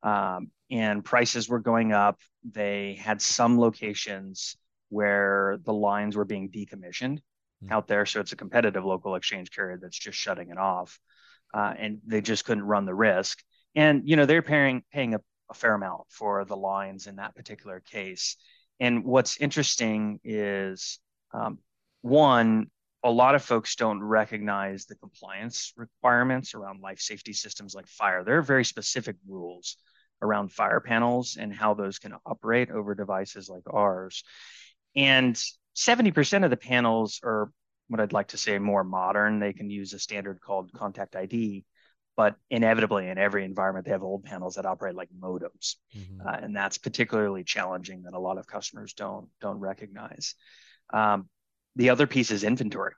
Um, 0.03 0.51
and 0.71 1.05
prices 1.05 1.49
were 1.49 1.59
going 1.59 1.93
up. 1.93 2.19
They 2.51 2.99
had 3.01 3.21
some 3.21 3.59
locations 3.59 4.57
where 4.89 5.59
the 5.65 5.73
lines 5.73 6.17
were 6.17 6.25
being 6.25 6.51
decommissioned 6.51 7.19
mm-hmm. 7.19 7.73
out 7.73 7.89
there. 7.89 8.07
So 8.07 8.21
it's 8.21 8.33
a 8.33 8.37
competitive 8.37 8.85
local 8.85 9.17
exchange 9.17 9.51
carrier 9.51 9.79
that's 9.81 9.99
just 9.99 10.19
shutting 10.19 10.51
it 10.51 10.59
off. 10.59 10.99
Uh, 11.53 11.75
and 11.79 11.99
they 12.07 12.21
just 12.21 12.45
couldn't 12.45 12.65
run 12.65 12.85
the 12.85 12.95
risk. 12.95 13.43
And, 13.75 14.09
you 14.09 14.17
know, 14.17 14.27
they're 14.27 14.43
paying, 14.43 14.83
paying 14.93 15.15
a, 15.15 15.21
a 15.51 15.55
fair 15.55 15.75
amount 15.75 16.03
for 16.09 16.45
the 16.45 16.57
lines 16.57 17.07
in 17.07 17.17
that 17.17 17.35
particular 17.35 17.81
case. 17.81 18.37
And 18.81 19.05
what's 19.05 19.41
interesting 19.41 20.21
is 20.25 21.01
um, 21.33 21.59
one, 22.03 22.71
a 23.05 23.11
lot 23.11 23.35
of 23.35 23.45
folks 23.45 23.77
don't 23.77 24.03
recognize 24.03 24.87
the 24.87 24.97
compliance 24.97 25.73
requirements 25.77 26.55
around 26.55 26.81
life 26.81 27.01
safety 27.01 27.33
systems 27.33 27.75
like 27.75 27.87
fire. 27.87 28.25
There 28.25 28.39
are 28.39 28.43
very 28.43 28.65
specific 28.65 29.17
rules 29.27 29.77
around 30.21 30.53
fire 30.53 30.81
panels 30.81 31.37
and 31.39 31.55
how 31.55 31.75
those 31.75 31.99
can 31.99 32.15
operate 32.27 32.71
over 32.71 32.95
devices 32.95 33.49
like 33.49 33.63
ours. 33.73 34.25
And 34.97 35.41
70% 35.77 36.45
of 36.45 36.51
the 36.51 36.57
panels 36.57 37.21
are 37.23 37.53
what 37.87 38.01
I'd 38.01 38.13
like 38.13 38.29
to 38.29 38.37
say 38.37 38.59
more 38.59 38.83
modern. 38.83 39.39
They 39.39 39.53
can 39.53 39.71
use 39.71 39.93
a 39.93 39.99
standard 39.99 40.41
called 40.41 40.73
contact 40.73 41.15
ID, 41.15 41.65
but 42.17 42.35
inevitably 42.51 43.09
in 43.09 43.17
every 43.17 43.45
environment, 43.45 43.87
they 43.87 43.93
have 43.93 44.03
old 44.03 44.25
panels 44.25 44.57
that 44.57 44.67
operate 44.67 44.97
like 44.97 45.09
modems. 45.17 45.77
Mm-hmm. 45.97 46.27
Uh, 46.27 46.37
and 46.43 46.57
that's 46.57 46.79
particularly 46.79 47.45
challenging 47.45 48.03
that 48.03 48.15
a 48.15 48.19
lot 48.19 48.39
of 48.39 48.47
customers 48.49 48.93
don't, 48.93 49.29
don't 49.41 49.61
recognize. 49.61 50.35
Um, 50.93 51.29
the 51.77 51.91
other 51.91 52.07
piece 52.07 52.31
is 52.31 52.45
inventory. 52.45 52.93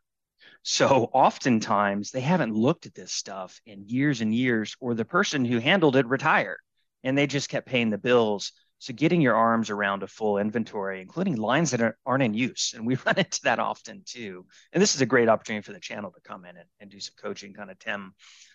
So 0.62 1.09
oftentimes 1.12 2.11
they 2.11 2.20
haven't 2.20 2.54
looked 2.54 2.87
at 2.87 2.94
this 2.94 3.12
stuff 3.12 3.61
in 3.64 3.88
years 3.88 4.20
and 4.20 4.35
years, 4.35 4.76
or 4.80 4.94
the 4.94 5.04
person 5.04 5.44
who 5.44 5.59
handled 5.59 5.96
it 5.96 6.06
retired 6.06 6.59
and 7.02 7.16
they 7.16 7.26
just 7.26 7.48
kept 7.48 7.66
paying 7.66 7.90
the 7.90 7.98
bills. 7.98 8.52
So 8.78 8.94
getting 8.94 9.20
your 9.20 9.35
arms 9.35 9.68
around 9.68 10.02
a 10.02 10.06
full 10.06 10.38
inventory, 10.38 11.02
including 11.02 11.37
lines 11.37 11.70
that 11.70 11.83
are, 11.83 11.98
not 12.06 12.22
in 12.22 12.35
use. 12.35 12.72
And 12.74 12.87
we 12.87 12.94
run 13.06 13.18
into 13.18 13.40
that 13.44 13.59
often 13.59 14.02
too. 14.04 14.46
And 14.72 14.83
this 14.83 14.94
is 14.94 15.00
a 15.00 15.06
great 15.06 15.28
opportunity 15.28 15.64
for 15.64 15.72
the 15.72 15.80
channel 15.80 16.11
to 16.11 16.20
come 16.20 16.44
in 16.44 16.56
and, 16.56 16.68
and 16.78 16.90
do 16.90 17.00
some 17.00 17.14
coaching, 17.20 17.52
kind 17.54 17.70
of 17.70 17.78
Tim 17.78 18.14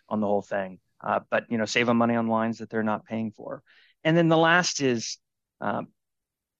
on 0.09 0.21
the 0.21 0.27
whole 0.27 0.41
thing. 0.41 0.79
Uh, 1.01 1.19
but 1.29 1.45
you 1.49 1.57
know, 1.57 1.65
save 1.65 1.87
them 1.87 1.97
money 1.97 2.15
on 2.15 2.27
lines 2.27 2.59
that 2.59 2.69
they're 2.69 2.83
not 2.83 3.05
paying 3.05 3.31
for. 3.31 3.61
And 4.03 4.15
then 4.15 4.29
the 4.29 4.37
last 4.37 4.81
is 4.81 5.17
um, 5.61 5.87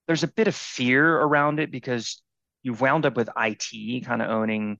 there's 0.07 0.23
a 0.23 0.27
bit 0.27 0.47
of 0.47 0.55
fear 0.55 1.15
around 1.19 1.59
it 1.59 1.71
because 1.71 2.21
you've 2.65 2.81
wound 2.81 3.05
up 3.05 3.15
with 3.15 3.29
IT 3.37 4.05
kind 4.05 4.23
of 4.23 4.29
owning 4.31 4.79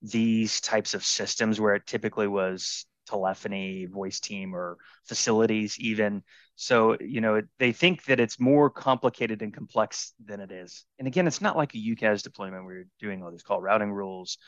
these 0.00 0.62
types 0.62 0.94
of 0.94 1.04
systems 1.04 1.60
where 1.60 1.74
it 1.74 1.86
typically 1.86 2.26
was 2.26 2.86
telephony, 3.06 3.84
voice 3.84 4.18
team, 4.18 4.54
or 4.54 4.78
facilities, 5.04 5.78
even. 5.78 6.22
So, 6.56 6.96
you 7.00 7.20
know, 7.20 7.42
they 7.58 7.72
think 7.72 8.04
that 8.06 8.18
it's 8.18 8.40
more 8.40 8.70
complicated 8.70 9.42
and 9.42 9.52
complex 9.52 10.14
than 10.24 10.40
it 10.40 10.50
is. 10.50 10.86
And 10.98 11.06
again, 11.06 11.26
it's 11.26 11.42
not 11.42 11.56
like 11.56 11.74
a 11.74 11.78
UCaaS 11.78 12.22
deployment 12.22 12.64
where 12.64 12.74
you're 12.74 12.84
doing 12.98 13.22
all 13.22 13.30
these 13.30 13.42
call 13.42 13.60
routing 13.60 13.92
rules, 13.92 14.38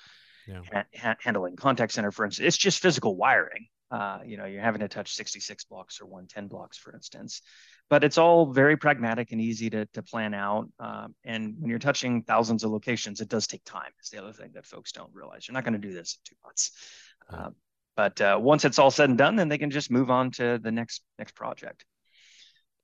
yeah. 0.48 0.84
ha- 0.96 1.16
handling 1.20 1.56
contact 1.56 1.92
center, 1.92 2.10
for 2.10 2.24
instance. 2.24 2.46
It's 2.46 2.56
just 2.56 2.80
physical 2.80 3.14
wiring. 3.14 3.66
Uh, 3.90 4.20
you 4.24 4.38
know, 4.38 4.46
you're 4.46 4.62
having 4.62 4.80
to 4.80 4.88
touch 4.88 5.12
66 5.12 5.64
blocks 5.64 6.00
or 6.00 6.06
110 6.06 6.46
blocks, 6.46 6.78
for 6.78 6.94
instance 6.94 7.42
but 7.90 8.04
it's 8.04 8.18
all 8.18 8.46
very 8.46 8.76
pragmatic 8.76 9.32
and 9.32 9.40
easy 9.40 9.68
to, 9.68 9.84
to 9.86 10.02
plan 10.02 10.32
out. 10.32 10.68
Um, 10.78 11.14
and 11.24 11.56
when 11.58 11.68
you're 11.68 11.80
touching 11.80 12.22
thousands 12.22 12.62
of 12.62 12.70
locations, 12.70 13.20
it 13.20 13.28
does 13.28 13.48
take 13.48 13.64
time. 13.64 13.90
It's 13.98 14.10
the 14.10 14.22
other 14.22 14.32
thing 14.32 14.52
that 14.54 14.64
folks 14.64 14.92
don't 14.92 15.12
realize. 15.12 15.48
You're 15.48 15.54
not 15.54 15.64
going 15.64 15.80
to 15.80 15.88
do 15.88 15.92
this 15.92 16.14
in 16.16 16.20
two 16.24 16.36
months. 16.44 16.70
Uh, 17.28 17.50
but 17.96 18.20
uh, 18.20 18.38
once 18.40 18.64
it's 18.64 18.78
all 18.78 18.92
said 18.92 19.08
and 19.08 19.18
done, 19.18 19.34
then 19.34 19.48
they 19.48 19.58
can 19.58 19.72
just 19.72 19.90
move 19.90 20.08
on 20.08 20.30
to 20.32 20.58
the 20.62 20.70
next 20.70 21.02
next 21.18 21.34
project. 21.34 21.84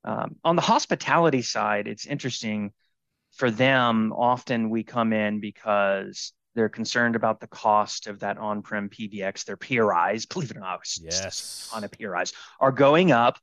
Um, 0.04 0.36
on 0.44 0.56
the 0.56 0.62
hospitality 0.62 1.42
side, 1.42 1.86
it's 1.86 2.06
interesting 2.06 2.72
for 3.36 3.50
them. 3.50 4.12
Often 4.12 4.70
we 4.70 4.82
come 4.82 5.12
in 5.12 5.40
because 5.40 6.32
they're 6.56 6.68
concerned 6.68 7.14
about 7.14 7.38
the 7.38 7.46
cost 7.46 8.08
of 8.08 8.20
that 8.20 8.38
on-prem 8.38 8.88
PBX. 8.88 9.44
Their 9.44 9.56
PRIs, 9.56 10.26
believe 10.26 10.50
it 10.50 10.56
or 10.56 10.60
not, 10.60 10.80
yes, 11.00 11.70
on 11.72 11.84
a 11.84 11.88
PRIs 11.88 12.32
are 12.58 12.72
going 12.72 13.12
up 13.12 13.38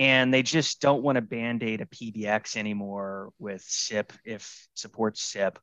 and 0.00 0.32
they 0.32 0.42
just 0.42 0.80
don't 0.80 1.02
want 1.02 1.16
to 1.16 1.22
band-aid 1.22 1.82
a 1.82 1.84
PBX 1.84 2.56
anymore 2.56 3.34
with 3.38 3.60
SIP 3.60 4.14
if 4.24 4.66
supports 4.72 5.22
SIP. 5.22 5.58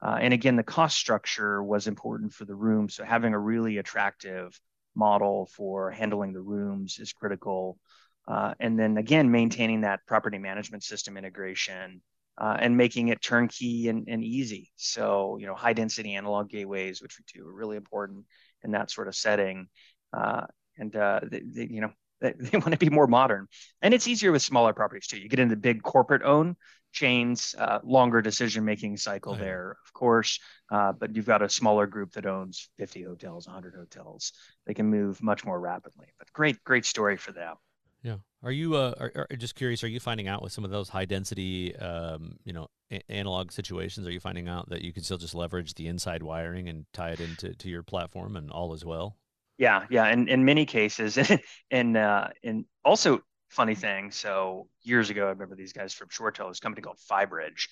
Uh, 0.00 0.16
and 0.18 0.32
again, 0.32 0.56
the 0.56 0.62
cost 0.62 0.96
structure 0.96 1.62
was 1.62 1.86
important 1.86 2.32
for 2.32 2.46
the 2.46 2.54
room. 2.54 2.88
So 2.88 3.04
having 3.04 3.34
a 3.34 3.38
really 3.38 3.76
attractive 3.76 4.58
model 4.94 5.50
for 5.54 5.90
handling 5.90 6.32
the 6.32 6.40
rooms 6.40 6.98
is 6.98 7.12
critical. 7.12 7.78
Uh, 8.26 8.54
and 8.58 8.78
then 8.78 8.96
again, 8.96 9.30
maintaining 9.30 9.82
that 9.82 10.00
property 10.06 10.38
management 10.38 10.82
system 10.82 11.18
integration 11.18 12.00
uh, 12.38 12.56
and 12.58 12.78
making 12.78 13.08
it 13.08 13.20
turnkey 13.20 13.88
and, 13.88 14.08
and 14.08 14.24
easy. 14.24 14.72
So, 14.76 15.36
you 15.38 15.46
know, 15.46 15.54
high 15.54 15.74
density 15.74 16.14
analog 16.14 16.48
gateways, 16.48 17.02
which 17.02 17.18
we 17.18 17.40
do, 17.40 17.46
are 17.46 17.52
really 17.52 17.76
important 17.76 18.24
in 18.64 18.70
that 18.70 18.90
sort 18.90 19.08
of 19.08 19.14
setting. 19.14 19.68
Uh, 20.16 20.46
and, 20.78 20.96
uh, 20.96 21.20
you 21.30 21.82
know, 21.82 21.90
they, 22.22 22.32
they 22.38 22.58
want 22.58 22.72
to 22.72 22.78
be 22.78 22.88
more 22.88 23.06
modern. 23.06 23.48
And 23.82 23.92
it's 23.92 24.08
easier 24.08 24.32
with 24.32 24.42
smaller 24.42 24.72
properties 24.72 25.06
too. 25.06 25.18
You 25.18 25.28
get 25.28 25.40
into 25.40 25.56
big 25.56 25.82
corporate 25.82 26.22
own 26.22 26.56
chains, 26.92 27.54
uh, 27.58 27.80
longer 27.82 28.22
decision 28.22 28.64
making 28.64 28.96
cycle 28.98 29.32
right. 29.32 29.40
there, 29.40 29.76
of 29.84 29.92
course. 29.92 30.38
Uh, 30.70 30.92
but 30.92 31.14
you've 31.16 31.26
got 31.26 31.42
a 31.42 31.48
smaller 31.48 31.86
group 31.86 32.12
that 32.12 32.26
owns 32.26 32.70
50 32.78 33.02
hotels, 33.02 33.46
100 33.46 33.74
hotels. 33.74 34.32
They 34.66 34.74
can 34.74 34.86
move 34.86 35.22
much 35.22 35.44
more 35.44 35.58
rapidly. 35.58 36.06
But 36.18 36.32
great, 36.32 36.62
great 36.64 36.84
story 36.84 37.16
for 37.16 37.32
them. 37.32 37.56
Yeah. 38.02 38.16
Are 38.42 38.50
you 38.50 38.74
uh, 38.74 38.94
are, 38.98 39.26
are, 39.30 39.36
just 39.36 39.54
curious? 39.54 39.84
Are 39.84 39.88
you 39.88 40.00
finding 40.00 40.26
out 40.26 40.42
with 40.42 40.52
some 40.52 40.64
of 40.64 40.70
those 40.70 40.88
high 40.88 41.04
density, 41.04 41.76
um, 41.76 42.36
you 42.44 42.52
know, 42.52 42.68
a- 42.90 43.10
analog 43.10 43.52
situations? 43.52 44.06
Are 44.06 44.10
you 44.10 44.18
finding 44.18 44.48
out 44.48 44.68
that 44.70 44.82
you 44.82 44.92
can 44.92 45.04
still 45.04 45.18
just 45.18 45.34
leverage 45.34 45.74
the 45.74 45.86
inside 45.86 46.22
wiring 46.22 46.68
and 46.68 46.84
tie 46.92 47.10
it 47.10 47.20
into 47.20 47.54
to 47.54 47.68
your 47.68 47.84
platform 47.84 48.36
and 48.36 48.50
all 48.50 48.72
as 48.72 48.84
well? 48.84 49.16
Yeah, 49.62 49.86
yeah, 49.90 50.06
and 50.06 50.28
in 50.28 50.44
many 50.44 50.66
cases, 50.66 51.16
and 51.70 51.96
uh, 51.96 52.26
and 52.42 52.64
also 52.84 53.20
funny 53.48 53.76
thing. 53.76 54.10
So 54.10 54.66
years 54.82 55.08
ago, 55.08 55.26
I 55.26 55.28
remember 55.28 55.54
these 55.54 55.72
guys 55.72 55.94
from 55.94 56.08
ShoreTel, 56.08 56.50
this 56.50 56.58
company 56.58 56.82
called 56.82 56.98
Phybridge, 57.08 57.68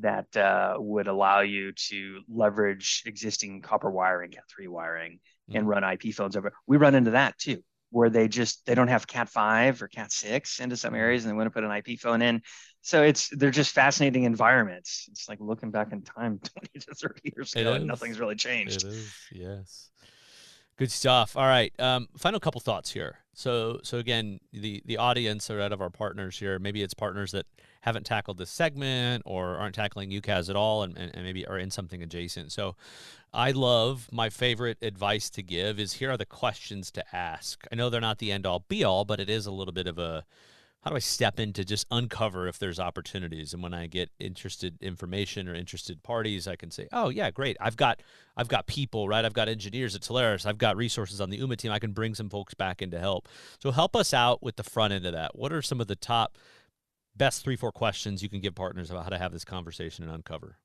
that 0.00 0.36
uh, 0.36 0.74
would 0.76 1.06
allow 1.06 1.40
you 1.40 1.72
to 1.88 2.20
leverage 2.28 3.04
existing 3.06 3.62
copper 3.62 3.90
wiring, 3.90 4.32
Cat3 4.32 4.68
wiring, 4.68 5.12
mm-hmm. 5.12 5.56
and 5.56 5.66
run 5.66 5.82
IP 5.82 6.14
phones 6.14 6.36
over. 6.36 6.52
We 6.66 6.76
run 6.76 6.94
into 6.94 7.12
that 7.12 7.38
too, 7.38 7.64
where 7.88 8.10
they 8.10 8.28
just 8.28 8.66
they 8.66 8.74
don't 8.74 8.88
have 8.88 9.06
Cat 9.06 9.30
five 9.30 9.80
or 9.80 9.88
Cat 9.88 10.12
six 10.12 10.60
into 10.60 10.76
some 10.76 10.92
mm-hmm. 10.92 11.00
areas, 11.00 11.24
and 11.24 11.32
they 11.32 11.36
want 11.36 11.46
to 11.46 11.50
put 11.50 11.64
an 11.64 11.70
IP 11.72 11.98
phone 11.98 12.20
in. 12.20 12.42
So 12.82 13.02
it's 13.02 13.30
they're 13.34 13.50
just 13.50 13.72
fascinating 13.72 14.24
environments. 14.24 15.08
It's 15.10 15.26
like 15.26 15.38
looking 15.40 15.70
back 15.70 15.90
in 15.92 16.02
time, 16.02 16.38
twenty 16.44 16.80
to 16.80 16.94
thirty 16.94 17.32
years 17.34 17.54
ago, 17.54 17.72
and 17.72 17.86
nothing's 17.86 18.20
really 18.20 18.36
changed. 18.36 18.84
It 18.84 18.88
is, 18.88 19.14
yes. 19.32 19.86
Good 20.80 20.90
stuff. 20.90 21.36
All 21.36 21.44
right. 21.44 21.78
Um, 21.78 22.08
final 22.16 22.40
couple 22.40 22.58
thoughts 22.62 22.90
here. 22.90 23.18
So, 23.34 23.80
so 23.82 23.98
again, 23.98 24.40
the 24.50 24.82
the 24.86 24.96
audience 24.96 25.50
are 25.50 25.60
out 25.60 25.74
of 25.74 25.82
our 25.82 25.90
partners 25.90 26.38
here. 26.38 26.58
Maybe 26.58 26.82
it's 26.82 26.94
partners 26.94 27.32
that 27.32 27.44
haven't 27.82 28.06
tackled 28.06 28.38
this 28.38 28.48
segment 28.48 29.24
or 29.26 29.56
aren't 29.56 29.74
tackling 29.74 30.10
UCaaS 30.10 30.48
at 30.48 30.56
all, 30.56 30.82
and, 30.82 30.96
and, 30.96 31.14
and 31.14 31.22
maybe 31.22 31.46
are 31.46 31.58
in 31.58 31.70
something 31.70 32.02
adjacent. 32.02 32.50
So, 32.50 32.76
I 33.34 33.50
love 33.50 34.08
my 34.10 34.30
favorite 34.30 34.78
advice 34.80 35.28
to 35.30 35.42
give 35.42 35.78
is 35.78 35.92
here 35.92 36.12
are 36.12 36.16
the 36.16 36.24
questions 36.24 36.90
to 36.92 37.04
ask. 37.14 37.66
I 37.70 37.74
know 37.74 37.90
they're 37.90 38.00
not 38.00 38.16
the 38.16 38.32
end 38.32 38.46
all 38.46 38.64
be 38.66 38.82
all, 38.82 39.04
but 39.04 39.20
it 39.20 39.28
is 39.28 39.44
a 39.44 39.52
little 39.52 39.74
bit 39.74 39.86
of 39.86 39.98
a 39.98 40.24
how 40.82 40.90
do 40.90 40.96
I 40.96 41.00
step 41.00 41.38
in 41.38 41.52
to 41.54 41.64
just 41.64 41.86
uncover 41.90 42.48
if 42.48 42.58
there's 42.58 42.80
opportunities? 42.80 43.52
And 43.52 43.62
when 43.62 43.74
I 43.74 43.86
get 43.86 44.10
interested 44.18 44.78
information 44.80 45.46
or 45.46 45.54
interested 45.54 46.02
parties, 46.02 46.48
I 46.48 46.56
can 46.56 46.70
say, 46.70 46.88
"Oh 46.92 47.10
yeah, 47.10 47.30
great! 47.30 47.56
I've 47.60 47.76
got 47.76 48.02
I've 48.36 48.48
got 48.48 48.66
people, 48.66 49.06
right? 49.06 49.24
I've 49.24 49.34
got 49.34 49.48
engineers 49.48 49.94
at 49.94 50.02
Telarus. 50.02 50.46
I've 50.46 50.58
got 50.58 50.76
resources 50.76 51.20
on 51.20 51.28
the 51.28 51.38
Ooma 51.40 51.56
team. 51.56 51.70
I 51.70 51.78
can 51.78 51.92
bring 51.92 52.14
some 52.14 52.30
folks 52.30 52.54
back 52.54 52.80
in 52.80 52.90
to 52.92 52.98
help." 52.98 53.28
So 53.60 53.70
help 53.70 53.94
us 53.94 54.14
out 54.14 54.42
with 54.42 54.56
the 54.56 54.62
front 54.62 54.94
end 54.94 55.04
of 55.04 55.12
that. 55.12 55.36
What 55.36 55.52
are 55.52 55.62
some 55.62 55.80
of 55.80 55.86
the 55.86 55.96
top 55.96 56.38
best 57.14 57.44
three 57.44 57.56
four 57.56 57.72
questions 57.72 58.22
you 58.22 58.30
can 58.30 58.40
give 58.40 58.54
partners 58.54 58.90
about 58.90 59.04
how 59.04 59.10
to 59.10 59.18
have 59.18 59.32
this 59.32 59.44
conversation 59.44 60.04
and 60.04 60.14
uncover? 60.14 60.56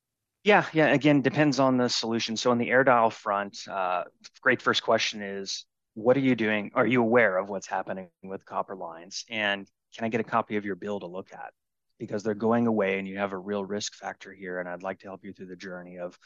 Yeah, 0.46 0.66
yeah. 0.74 0.94
Again, 0.94 1.22
depends 1.22 1.60
on 1.60 1.78
the 1.78 1.90
solution. 1.90 2.38
So 2.38 2.52
on 2.52 2.60
the 2.60 2.70
AirDial 2.70 3.12
front, 3.12 3.68
uh, 3.68 4.04
great 4.42 4.62
first 4.62 4.84
question 4.84 5.22
is, 5.24 5.66
what 5.96 6.16
are 6.16 6.22
you 6.22 6.36
doing? 6.36 6.72
Are 6.76 6.86
you 6.86 7.02
aware 7.02 7.38
of 7.38 7.50
what's 7.50 7.68
happening 7.68 8.10
with 8.24 8.46
copper 8.46 8.76
lines? 8.76 9.26
And 9.30 9.68
can 9.96 10.06
I 10.06 10.10
get 10.10 10.22
a 10.22 10.26
copy 10.26 10.58
of 10.58 10.66
your 10.66 10.76
bill 10.76 11.00
to 11.00 11.08
look 11.08 11.32
at? 11.34 11.54
Because 11.98 12.24
they're 12.24 12.34
going 12.34 12.68
away 12.68 13.00
and 13.00 13.08
you 13.08 13.18
have 13.18 13.32
a 13.32 13.38
real 13.38 13.64
risk 13.64 13.96
factor 13.96 14.34
here. 14.34 14.60
And 14.60 14.68
I'd 14.68 14.84
like 14.84 15.00
to 15.00 15.08
help 15.08 15.24
you 15.24 15.32
through 15.32 15.46
the 15.48 15.56
journey 15.56 15.98
of 15.98 16.18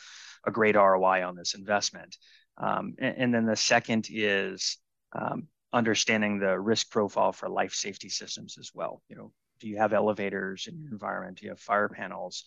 a 0.45 0.51
great 0.51 0.75
ROI 0.75 1.25
on 1.27 1.36
this 1.36 1.53
investment. 1.53 2.17
Um, 2.58 2.95
and, 2.97 3.15
and, 3.17 3.34
then 3.34 3.45
the 3.45 3.55
second 3.55 4.08
is 4.10 4.77
um, 5.13 5.47
understanding 5.71 6.39
the 6.39 6.60
risk 6.60 6.89
profile 6.89 7.32
for 7.32 7.47
life 7.47 7.73
safety 7.73 8.10
systems 8.10 8.58
as 8.60 8.71
well. 8.73 9.01
You 9.08 9.15
know, 9.15 9.32
do 9.60 9.69
you 9.69 9.77
have 9.77 9.93
elevators 9.93 10.67
in 10.67 10.79
your 10.82 10.91
environment? 10.91 11.38
Do 11.38 11.45
you 11.45 11.51
have 11.51 11.60
fire 11.60 11.89
panels? 11.89 12.45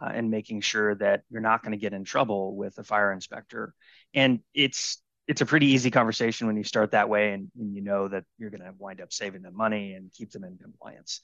Uh, 0.00 0.10
and 0.14 0.30
making 0.30 0.60
sure 0.60 0.94
that 0.94 1.24
you're 1.30 1.40
not 1.40 1.64
going 1.64 1.72
to 1.72 1.76
get 1.76 1.92
in 1.92 2.04
trouble 2.04 2.54
with 2.54 2.78
a 2.78 2.84
fire 2.84 3.12
inspector. 3.12 3.74
And 4.14 4.38
it's 4.54 5.02
it's 5.30 5.42
a 5.42 5.46
pretty 5.46 5.66
easy 5.66 5.92
conversation 5.92 6.48
when 6.48 6.56
you 6.56 6.64
start 6.64 6.90
that 6.90 7.08
way 7.08 7.32
and, 7.32 7.52
and 7.56 7.72
you 7.72 7.80
know 7.80 8.08
that 8.08 8.24
you're 8.36 8.50
going 8.50 8.64
to 8.64 8.74
wind 8.76 9.00
up 9.00 9.12
saving 9.12 9.42
them 9.42 9.56
money 9.56 9.92
and 9.92 10.12
keep 10.12 10.32
them 10.32 10.42
in 10.42 10.58
compliance. 10.58 11.20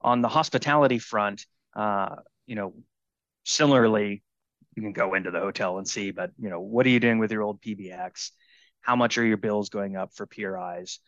On 0.00 0.22
the 0.22 0.28
hospitality 0.28 0.98
front, 0.98 1.44
uh, 1.76 2.16
you 2.46 2.54
know, 2.54 2.72
similarly, 3.44 4.22
you 4.74 4.82
can 4.82 4.94
go 4.94 5.12
into 5.12 5.30
the 5.30 5.40
hotel 5.40 5.76
and 5.76 5.86
see, 5.86 6.10
but 6.10 6.30
you 6.38 6.48
know, 6.48 6.58
what 6.58 6.86
are 6.86 6.88
you 6.88 7.00
doing 7.00 7.18
with 7.18 7.30
your 7.30 7.42
old 7.42 7.60
PBX? 7.60 8.30
How 8.80 8.96
much 8.96 9.18
are 9.18 9.26
your 9.26 9.36
bills 9.36 9.68
going 9.68 9.94
up 9.94 10.14
for 10.14 10.24
PRIs? 10.24 10.98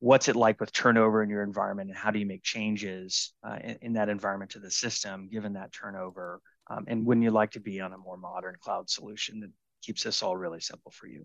What's 0.00 0.28
it 0.28 0.36
like 0.36 0.60
with 0.60 0.70
turnover 0.70 1.22
in 1.22 1.30
your 1.30 1.42
environment, 1.42 1.88
and 1.88 1.98
how 1.98 2.10
do 2.10 2.18
you 2.18 2.26
make 2.26 2.42
changes 2.42 3.32
uh, 3.42 3.56
in, 3.64 3.78
in, 3.80 3.92
that 3.94 4.10
environment 4.10 4.50
to 4.50 4.58
the 4.58 4.70
system 4.70 5.30
given 5.30 5.54
that 5.54 5.72
turnover? 5.72 6.42
Um, 6.68 6.84
and 6.88 7.06
wouldn't 7.06 7.24
you 7.24 7.30
like 7.30 7.52
to 7.52 7.60
be 7.60 7.80
on 7.80 7.94
a 7.94 7.98
more 7.98 8.18
modern 8.18 8.56
cloud 8.60 8.90
solution 8.90 9.40
that 9.40 9.50
keeps 9.80 10.02
this 10.02 10.22
all 10.22 10.36
really 10.36 10.60
simple 10.60 10.90
for 10.90 11.06
you? 11.06 11.24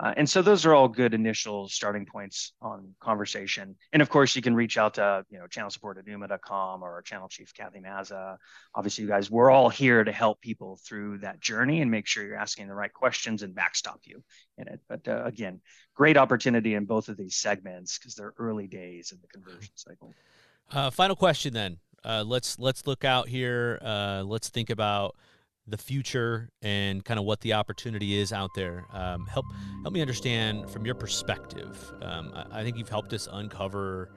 Uh, 0.00 0.14
and 0.16 0.28
so 0.28 0.42
those 0.42 0.64
are 0.64 0.74
all 0.74 0.86
good 0.86 1.12
initial 1.12 1.68
starting 1.68 2.06
points 2.06 2.52
on 2.62 2.94
conversation. 3.00 3.74
And 3.92 4.00
of 4.00 4.08
course, 4.08 4.36
you 4.36 4.42
can 4.42 4.54
reach 4.54 4.78
out 4.78 4.94
to, 4.94 5.24
you 5.28 5.38
know, 5.38 5.48
channel 5.48 5.70
support 5.70 5.98
at 5.98 6.06
ooma.com 6.06 6.84
or 6.84 7.02
channel 7.02 7.28
chief, 7.28 7.52
Kathy 7.52 7.80
Mazza. 7.80 8.36
Obviously, 8.76 9.02
you 9.02 9.10
guys, 9.10 9.28
we're 9.28 9.50
all 9.50 9.68
here 9.68 10.04
to 10.04 10.12
help 10.12 10.40
people 10.40 10.78
through 10.86 11.18
that 11.18 11.40
journey 11.40 11.82
and 11.82 11.90
make 11.90 12.06
sure 12.06 12.24
you're 12.24 12.36
asking 12.36 12.68
the 12.68 12.74
right 12.74 12.92
questions 12.92 13.42
and 13.42 13.54
backstop 13.56 14.00
you 14.04 14.22
in 14.56 14.68
it. 14.68 14.80
But 14.88 15.08
uh, 15.08 15.24
again, 15.24 15.60
great 15.94 16.16
opportunity 16.16 16.74
in 16.74 16.84
both 16.84 17.08
of 17.08 17.16
these 17.16 17.34
segments 17.34 17.98
because 17.98 18.14
they're 18.14 18.34
early 18.38 18.68
days 18.68 19.10
in 19.10 19.18
the 19.20 19.26
conversion 19.26 19.72
cycle. 19.74 20.14
Uh, 20.70 20.90
final 20.90 21.16
question 21.16 21.52
then. 21.52 21.78
Uh, 22.04 22.22
let's 22.24 22.58
let's 22.60 22.86
look 22.86 23.04
out 23.04 23.28
here. 23.28 23.80
Uh, 23.82 24.22
let's 24.24 24.48
think 24.48 24.70
about 24.70 25.16
the 25.68 25.78
future 25.78 26.50
and 26.62 27.04
kind 27.04 27.18
of 27.18 27.26
what 27.26 27.40
the 27.40 27.52
opportunity 27.52 28.18
is 28.18 28.32
out 28.32 28.50
there. 28.54 28.86
Um, 28.92 29.26
help 29.26 29.46
help 29.82 29.92
me 29.92 30.00
understand 30.00 30.70
from 30.70 30.84
your 30.84 30.94
perspective. 30.94 31.92
Um, 32.02 32.32
I, 32.34 32.60
I, 32.60 32.62
think 32.64 32.76
you've 32.76 32.88
helped 32.88 33.12
us 33.12 33.28
uncover 33.30 34.10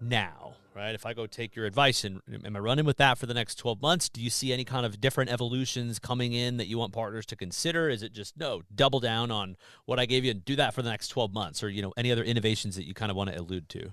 now, 0.00 0.54
right? 0.74 0.94
If 0.94 1.06
I 1.06 1.12
go 1.12 1.26
take 1.26 1.56
your 1.56 1.66
advice 1.66 2.04
and 2.04 2.20
am 2.44 2.56
I 2.56 2.58
running 2.58 2.84
with 2.84 2.98
that 2.98 3.18
for 3.18 3.26
the 3.26 3.34
next 3.34 3.56
12 3.56 3.82
months? 3.82 4.08
Do 4.08 4.20
you 4.20 4.30
see 4.30 4.52
any 4.52 4.64
kind 4.64 4.86
of 4.86 5.00
different 5.00 5.30
evolutions 5.30 5.98
coming 5.98 6.32
in 6.32 6.56
that 6.58 6.66
you 6.66 6.78
want 6.78 6.92
partners 6.92 7.26
to 7.26 7.36
consider? 7.36 7.88
Is 7.88 8.02
it 8.02 8.12
just 8.12 8.36
no, 8.36 8.62
double 8.74 9.00
down 9.00 9.30
on 9.30 9.56
what 9.86 9.98
I 9.98 10.06
gave 10.06 10.24
you 10.24 10.30
and 10.30 10.44
do 10.44 10.56
that 10.56 10.74
for 10.74 10.82
the 10.82 10.90
next 10.90 11.08
12 11.08 11.32
months, 11.32 11.62
or 11.62 11.68
you 11.68 11.82
know 11.82 11.92
any 11.96 12.12
other 12.12 12.24
innovations 12.24 12.76
that 12.76 12.86
you 12.86 12.94
kind 12.94 13.10
of 13.10 13.16
want 13.16 13.30
to 13.30 13.40
allude 13.40 13.68
to? 13.70 13.92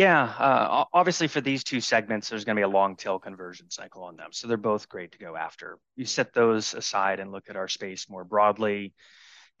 Yeah, 0.00 0.22
uh, 0.38 0.84
obviously 0.94 1.28
for 1.28 1.42
these 1.42 1.62
two 1.62 1.82
segments, 1.82 2.30
there's 2.30 2.46
going 2.46 2.56
to 2.56 2.60
be 2.60 2.64
a 2.64 2.68
long 2.68 2.96
tail 2.96 3.18
conversion 3.18 3.70
cycle 3.70 4.02
on 4.02 4.16
them. 4.16 4.30
So 4.32 4.48
they're 4.48 4.56
both 4.56 4.88
great 4.88 5.12
to 5.12 5.18
go 5.18 5.36
after. 5.36 5.78
You 5.94 6.06
set 6.06 6.32
those 6.32 6.72
aside 6.72 7.20
and 7.20 7.30
look 7.30 7.50
at 7.50 7.56
our 7.56 7.68
space 7.68 8.08
more 8.08 8.24
broadly. 8.24 8.94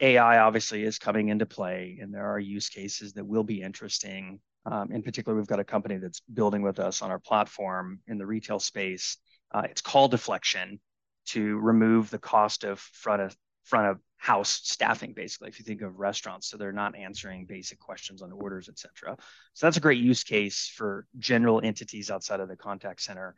AI 0.00 0.38
obviously 0.38 0.82
is 0.82 0.98
coming 0.98 1.28
into 1.28 1.44
play, 1.44 1.98
and 2.00 2.14
there 2.14 2.24
are 2.24 2.38
use 2.38 2.70
cases 2.70 3.12
that 3.12 3.26
will 3.26 3.44
be 3.44 3.60
interesting. 3.60 4.40
Um, 4.64 4.90
in 4.92 5.02
particular, 5.02 5.36
we've 5.36 5.46
got 5.46 5.60
a 5.60 5.64
company 5.64 5.98
that's 5.98 6.20
building 6.20 6.62
with 6.62 6.78
us 6.78 7.02
on 7.02 7.10
our 7.10 7.18
platform 7.18 8.00
in 8.06 8.16
the 8.16 8.24
retail 8.24 8.60
space. 8.60 9.18
Uh, 9.52 9.64
it's 9.68 9.82
call 9.82 10.08
deflection 10.08 10.80
to 11.26 11.58
remove 11.58 12.08
the 12.08 12.18
cost 12.18 12.64
of 12.64 12.80
front 12.80 13.20
of 13.20 13.36
front 13.64 13.88
of 13.88 13.98
house 14.20 14.60
staffing 14.64 15.14
basically 15.14 15.48
if 15.48 15.58
you 15.58 15.64
think 15.64 15.80
of 15.80 15.98
restaurants 15.98 16.50
so 16.50 16.58
they're 16.58 16.72
not 16.72 16.94
answering 16.94 17.46
basic 17.46 17.80
questions 17.80 18.20
on 18.20 18.30
orders 18.30 18.68
etc 18.68 19.16
so 19.54 19.66
that's 19.66 19.78
a 19.78 19.80
great 19.80 19.98
use 19.98 20.22
case 20.22 20.70
for 20.76 21.06
general 21.18 21.60
entities 21.64 22.10
outside 22.10 22.40
of 22.40 22.48
the 22.48 22.56
contact 22.56 23.00
center. 23.00 23.34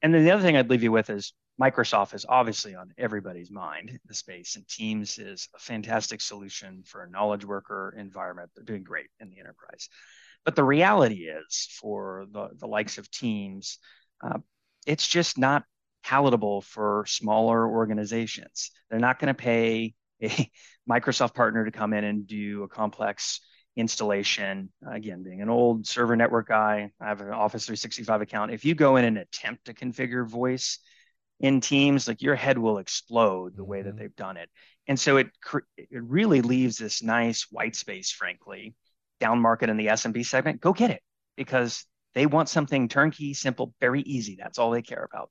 And 0.00 0.14
then 0.14 0.24
the 0.24 0.30
other 0.30 0.42
thing 0.42 0.56
i'd 0.56 0.70
leave 0.70 0.82
you 0.82 0.92
with 0.92 1.10
is 1.10 1.34
microsoft 1.60 2.14
is 2.14 2.24
obviously 2.28 2.74
on 2.74 2.92
everybody's 2.98 3.50
mind 3.50 3.90
in 3.90 4.00
the 4.06 4.14
space 4.14 4.56
and 4.56 4.66
teams 4.68 5.18
is 5.18 5.48
a 5.54 5.58
fantastic 5.58 6.20
solution 6.20 6.82
for 6.86 7.02
a 7.02 7.10
knowledge 7.10 7.44
worker 7.44 7.94
environment. 7.98 8.50
They're 8.54 8.64
doing 8.64 8.82
great 8.82 9.08
in 9.20 9.28
the 9.28 9.38
enterprise. 9.38 9.88
But 10.44 10.56
the 10.56 10.64
reality 10.64 11.28
is 11.28 11.68
for 11.80 12.26
the, 12.32 12.48
the 12.58 12.66
likes 12.66 12.98
of 12.98 13.10
teams 13.10 13.78
uh, 14.24 14.38
it's 14.86 15.06
just 15.06 15.38
not 15.38 15.64
palatable 16.02 16.62
for 16.62 17.04
smaller 17.06 17.68
organizations. 17.68 18.70
They're 18.90 18.98
not 18.98 19.18
going 19.20 19.32
to 19.32 19.40
pay 19.40 19.94
a 20.22 20.50
Microsoft 20.90 21.34
partner 21.34 21.64
to 21.64 21.70
come 21.70 21.92
in 21.92 22.04
and 22.04 22.26
do 22.26 22.62
a 22.62 22.68
complex 22.68 23.40
installation. 23.76 24.70
Again, 24.90 25.22
being 25.22 25.42
an 25.42 25.48
old 25.48 25.86
server 25.86 26.16
network 26.16 26.48
guy, 26.48 26.90
I 27.00 27.08
have 27.08 27.20
an 27.20 27.30
Office 27.30 27.66
365 27.66 28.22
account. 28.22 28.52
If 28.52 28.64
you 28.64 28.74
go 28.74 28.96
in 28.96 29.04
and 29.04 29.18
attempt 29.18 29.66
to 29.66 29.74
configure 29.74 30.26
voice 30.26 30.78
in 31.40 31.60
Teams, 31.60 32.06
like 32.06 32.22
your 32.22 32.34
head 32.34 32.58
will 32.58 32.78
explode 32.78 33.56
the 33.56 33.64
way 33.64 33.82
that 33.82 33.90
mm-hmm. 33.90 33.98
they've 33.98 34.16
done 34.16 34.36
it. 34.36 34.48
And 34.88 34.98
so 34.98 35.16
it 35.16 35.28
it 35.76 36.02
really 36.02 36.42
leaves 36.42 36.76
this 36.76 37.02
nice 37.02 37.46
white 37.50 37.76
space, 37.76 38.10
frankly, 38.10 38.74
down 39.20 39.40
market 39.40 39.70
in 39.70 39.76
the 39.76 39.86
SMB 39.86 40.26
segment. 40.26 40.60
Go 40.60 40.72
get 40.72 40.90
it 40.90 41.02
because 41.36 41.84
they 42.14 42.26
want 42.26 42.48
something 42.48 42.88
turnkey, 42.88 43.32
simple, 43.32 43.74
very 43.80 44.02
easy. 44.02 44.36
That's 44.38 44.58
all 44.58 44.70
they 44.70 44.82
care 44.82 45.08
about. 45.10 45.30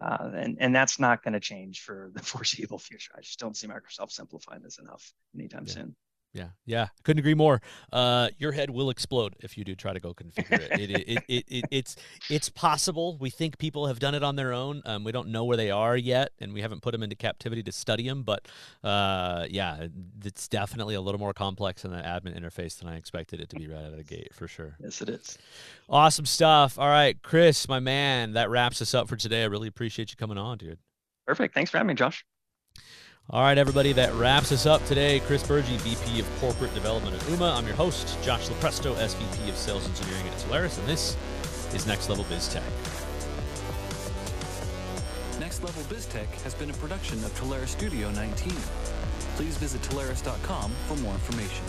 Uh, 0.00 0.30
and, 0.34 0.56
and 0.60 0.74
that's 0.74 0.98
not 0.98 1.22
going 1.22 1.34
to 1.34 1.40
change 1.40 1.80
for 1.80 2.10
the 2.14 2.22
foreseeable 2.22 2.78
future. 2.78 3.12
I 3.16 3.20
just 3.20 3.38
don't 3.38 3.56
see 3.56 3.68
Microsoft 3.68 4.10
simplifying 4.10 4.62
this 4.62 4.78
enough 4.78 5.12
anytime 5.34 5.64
yeah. 5.66 5.74
soon. 5.74 5.96
Yeah, 6.34 6.48
yeah, 6.64 6.88
couldn't 7.04 7.18
agree 7.20 7.34
more. 7.34 7.60
Uh, 7.92 8.30
your 8.38 8.52
head 8.52 8.70
will 8.70 8.88
explode 8.88 9.36
if 9.40 9.58
you 9.58 9.64
do 9.64 9.74
try 9.74 9.92
to 9.92 10.00
go 10.00 10.14
configure 10.14 10.60
it. 10.62 10.80
it, 10.80 10.90
it, 10.90 11.24
it, 11.28 11.44
it, 11.46 11.64
it's 11.70 11.96
it's 12.30 12.48
possible. 12.48 13.18
We 13.18 13.28
think 13.28 13.58
people 13.58 13.86
have 13.86 13.98
done 13.98 14.14
it 14.14 14.22
on 14.22 14.36
their 14.36 14.54
own. 14.54 14.80
Um, 14.86 15.04
we 15.04 15.12
don't 15.12 15.28
know 15.28 15.44
where 15.44 15.58
they 15.58 15.70
are 15.70 15.94
yet, 15.94 16.30
and 16.40 16.54
we 16.54 16.62
haven't 16.62 16.80
put 16.80 16.92
them 16.92 17.02
into 17.02 17.16
captivity 17.16 17.62
to 17.64 17.72
study 17.72 18.08
them. 18.08 18.22
But 18.22 18.48
uh, 18.82 19.46
yeah, 19.50 19.88
it's 20.24 20.48
definitely 20.48 20.94
a 20.94 21.02
little 21.02 21.20
more 21.20 21.34
complex 21.34 21.84
in 21.84 21.90
the 21.90 21.98
admin 21.98 22.38
interface 22.38 22.78
than 22.78 22.88
I 22.88 22.96
expected 22.96 23.38
it 23.38 23.50
to 23.50 23.56
be 23.56 23.68
right 23.68 23.84
out 23.84 23.90
of 23.90 23.98
the 23.98 24.04
gate, 24.04 24.32
for 24.32 24.48
sure. 24.48 24.76
Yes, 24.80 25.02
it 25.02 25.10
is. 25.10 25.36
Awesome 25.90 26.24
stuff. 26.24 26.78
All 26.78 26.88
right, 26.88 27.20
Chris, 27.22 27.68
my 27.68 27.78
man, 27.78 28.32
that 28.32 28.48
wraps 28.48 28.80
us 28.80 28.94
up 28.94 29.06
for 29.06 29.16
today. 29.16 29.42
I 29.42 29.46
really 29.46 29.68
appreciate 29.68 30.10
you 30.10 30.16
coming 30.16 30.38
on, 30.38 30.56
dude. 30.56 30.78
Perfect. 31.26 31.52
Thanks 31.54 31.70
for 31.70 31.76
having 31.76 31.88
me, 31.88 31.94
Josh. 31.94 32.24
All 33.30 33.42
right, 33.42 33.56
everybody, 33.56 33.92
that 33.94 34.12
wraps 34.14 34.52
us 34.52 34.66
up 34.66 34.84
today. 34.84 35.20
Chris 35.20 35.46
Burgy, 35.46 35.76
VP 35.78 36.20
of 36.20 36.40
Corporate 36.40 36.74
Development 36.74 37.14
at 37.14 37.22
Ooma. 37.22 37.56
I'm 37.56 37.64
your 37.66 37.76
host, 37.76 38.22
Josh 38.22 38.48
Lupresto, 38.48 38.94
SVP 38.96 39.48
of 39.48 39.56
Sales 39.56 39.86
Engineering 39.88 40.26
at 40.26 40.36
Telarus, 40.38 40.78
and 40.78 40.86
this 40.88 41.16
is 41.72 41.86
Next 41.86 42.08
Level 42.10 42.26
Biz 42.28 42.48
Tech. 42.48 42.62
Next 45.40 45.62
Level 45.62 45.82
Biz 45.88 46.06
Tech 46.06 46.28
has 46.42 46.52
been 46.54 46.68
a 46.68 46.74
production 46.74 47.24
of 47.24 47.32
Telarus 47.40 47.68
Studio 47.68 48.10
19. 48.10 48.52
Please 49.36 49.56
visit 49.56 49.80
Telarus.com 49.82 50.70
for 50.88 50.96
more 50.96 51.14
information. 51.14 51.64